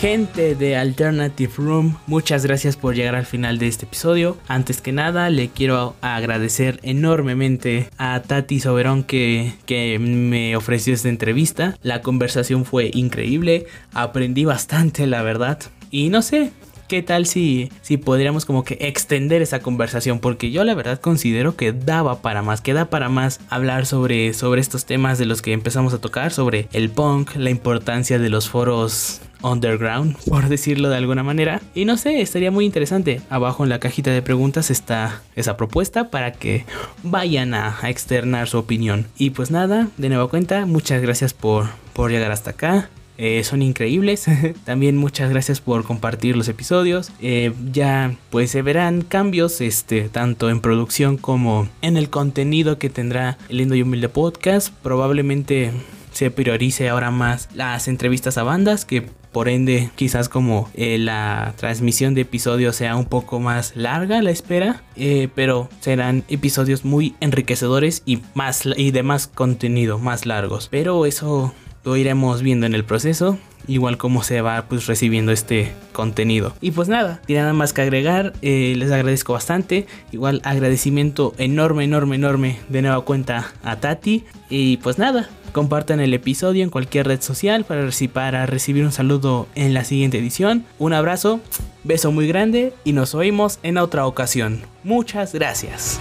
Gente 0.00 0.54
de 0.54 0.76
Alternative 0.76 1.52
Room, 1.58 1.98
muchas 2.06 2.46
gracias 2.46 2.74
por 2.74 2.94
llegar 2.94 3.16
al 3.16 3.26
final 3.26 3.58
de 3.58 3.68
este 3.68 3.84
episodio. 3.84 4.38
Antes 4.48 4.80
que 4.80 4.92
nada, 4.92 5.28
le 5.28 5.50
quiero 5.50 5.94
agradecer 6.00 6.80
enormemente 6.82 7.90
a 7.98 8.22
Tati 8.22 8.60
Soberón 8.60 9.04
que, 9.04 9.52
me 10.00 10.56
ofreció 10.56 10.94
esta 10.94 11.10
entrevista. 11.10 11.76
La 11.82 12.00
conversación 12.00 12.64
fue 12.64 12.90
increíble, 12.94 13.66
aprendí 13.92 14.46
bastante, 14.46 15.06
la 15.06 15.20
verdad. 15.20 15.58
Y 15.90 16.08
no 16.08 16.22
sé, 16.22 16.50
¿qué 16.88 17.02
tal 17.02 17.26
si, 17.26 17.70
si 17.82 17.98
podríamos 17.98 18.46
como 18.46 18.64
que 18.64 18.78
extender 18.80 19.42
esa 19.42 19.60
conversación? 19.60 20.18
Porque 20.18 20.50
yo 20.50 20.64
la 20.64 20.74
verdad 20.74 20.98
considero 20.98 21.56
que 21.56 21.74
daba 21.74 22.22
para 22.22 22.40
más, 22.40 22.62
que 22.62 22.72
da 22.72 22.86
para 22.86 23.10
más 23.10 23.38
hablar 23.50 23.84
sobre, 23.84 24.32
sobre 24.32 24.62
estos 24.62 24.86
temas 24.86 25.18
de 25.18 25.26
los 25.26 25.42
que 25.42 25.52
empezamos 25.52 25.92
a 25.92 26.00
tocar, 26.00 26.32
sobre 26.32 26.68
el 26.72 26.88
punk, 26.88 27.36
la 27.36 27.50
importancia 27.50 28.18
de 28.18 28.30
los 28.30 28.48
foros 28.48 29.20
underground, 29.42 30.16
por 30.28 30.48
decirlo 30.48 30.88
de 30.88 30.96
alguna 30.96 31.22
manera. 31.22 31.60
Y 31.74 31.84
no 31.84 31.96
sé, 31.96 32.20
estaría 32.20 32.50
muy 32.50 32.64
interesante. 32.64 33.20
Abajo 33.30 33.64
en 33.64 33.70
la 33.70 33.80
cajita 33.80 34.10
de 34.10 34.22
preguntas 34.22 34.70
está 34.70 35.22
esa 35.36 35.56
propuesta 35.56 36.10
para 36.10 36.32
que 36.32 36.64
vayan 37.02 37.54
a, 37.54 37.78
externar 37.84 38.48
su 38.48 38.58
opinión. 38.58 39.06
Y 39.16 39.30
pues 39.30 39.50
nada, 39.50 39.88
de 39.96 40.08
nueva 40.08 40.28
cuenta, 40.28 40.66
muchas 40.66 41.02
gracias 41.02 41.34
por, 41.34 41.68
por 41.92 42.10
llegar 42.10 42.30
hasta 42.30 42.50
acá. 42.50 42.88
Eh, 43.22 43.44
son 43.44 43.60
increíbles. 43.60 44.26
También 44.64 44.96
muchas 44.96 45.28
gracias 45.28 45.60
por 45.60 45.84
compartir 45.84 46.36
los 46.36 46.48
episodios. 46.48 47.12
Eh, 47.20 47.52
ya 47.70 48.16
pues 48.30 48.50
se 48.50 48.62
verán 48.62 49.02
cambios 49.02 49.60
este, 49.60 50.08
tanto 50.08 50.48
en 50.48 50.60
producción 50.60 51.18
como 51.18 51.68
en 51.82 51.98
el 51.98 52.08
contenido 52.08 52.78
que 52.78 52.88
tendrá 52.88 53.36
el 53.50 53.58
lindo 53.58 53.74
y 53.74 53.82
humilde 53.82 54.08
podcast. 54.08 54.72
Probablemente 54.82 55.70
se 56.12 56.30
priorice 56.30 56.88
ahora 56.88 57.10
más 57.10 57.48
las 57.54 57.88
entrevistas 57.88 58.38
a 58.38 58.42
bandas 58.42 58.86
que 58.86 59.08
por 59.32 59.48
ende 59.48 59.90
quizás 59.96 60.28
como 60.28 60.68
eh, 60.74 60.98
la 60.98 61.54
transmisión 61.56 62.14
de 62.14 62.22
episodios 62.22 62.76
sea 62.76 62.96
un 62.96 63.04
poco 63.04 63.40
más 63.40 63.76
larga 63.76 64.22
la 64.22 64.30
espera 64.30 64.82
eh, 64.96 65.28
pero 65.34 65.68
serán 65.80 66.24
episodios 66.28 66.84
muy 66.84 67.14
enriquecedores 67.20 68.02
y 68.06 68.20
más 68.34 68.62
y 68.76 68.90
de 68.90 69.02
más 69.02 69.26
contenido 69.26 69.98
más 69.98 70.26
largos. 70.26 70.68
Pero 70.70 71.06
eso 71.06 71.54
lo 71.84 71.96
iremos 71.96 72.42
viendo 72.42 72.66
en 72.66 72.74
el 72.74 72.84
proceso 72.84 73.38
igual 73.66 73.98
como 73.98 74.22
se 74.22 74.40
va 74.40 74.66
pues 74.68 74.86
recibiendo 74.86 75.32
este 75.32 75.72
contenido. 75.92 76.54
Y 76.60 76.72
pues 76.72 76.88
nada 76.88 77.20
y 77.26 77.34
nada 77.34 77.52
más 77.52 77.72
que 77.72 77.82
agregar 77.82 78.32
eh, 78.42 78.74
les 78.76 78.90
agradezco 78.90 79.32
bastante. 79.32 79.86
Igual 80.12 80.40
agradecimiento 80.44 81.34
enorme 81.38 81.84
enorme 81.84 82.16
enorme 82.16 82.58
de 82.68 82.82
nueva 82.82 83.00
cuenta 83.04 83.52
a 83.62 83.76
Tati. 83.76 84.24
Y 84.48 84.78
pues 84.78 84.98
nada 84.98 85.28
Compartan 85.52 86.00
el 86.00 86.14
episodio 86.14 86.62
en 86.62 86.70
cualquier 86.70 87.06
red 87.06 87.20
social 87.20 87.64
para, 87.64 88.46
recibir 88.46 88.84
un 88.84 88.92
saludo 88.92 89.48
en 89.54 89.74
la 89.74 89.84
siguiente 89.84 90.18
edición. 90.18 90.64
Un 90.78 90.92
abrazo, 90.92 91.40
beso 91.84 92.12
muy 92.12 92.28
grande 92.28 92.72
y 92.84 92.92
nos 92.92 93.14
oímos 93.14 93.58
en 93.62 93.78
otra 93.78 94.06
ocasión. 94.06 94.60
Muchas 94.84 95.32
gracias. 95.32 95.98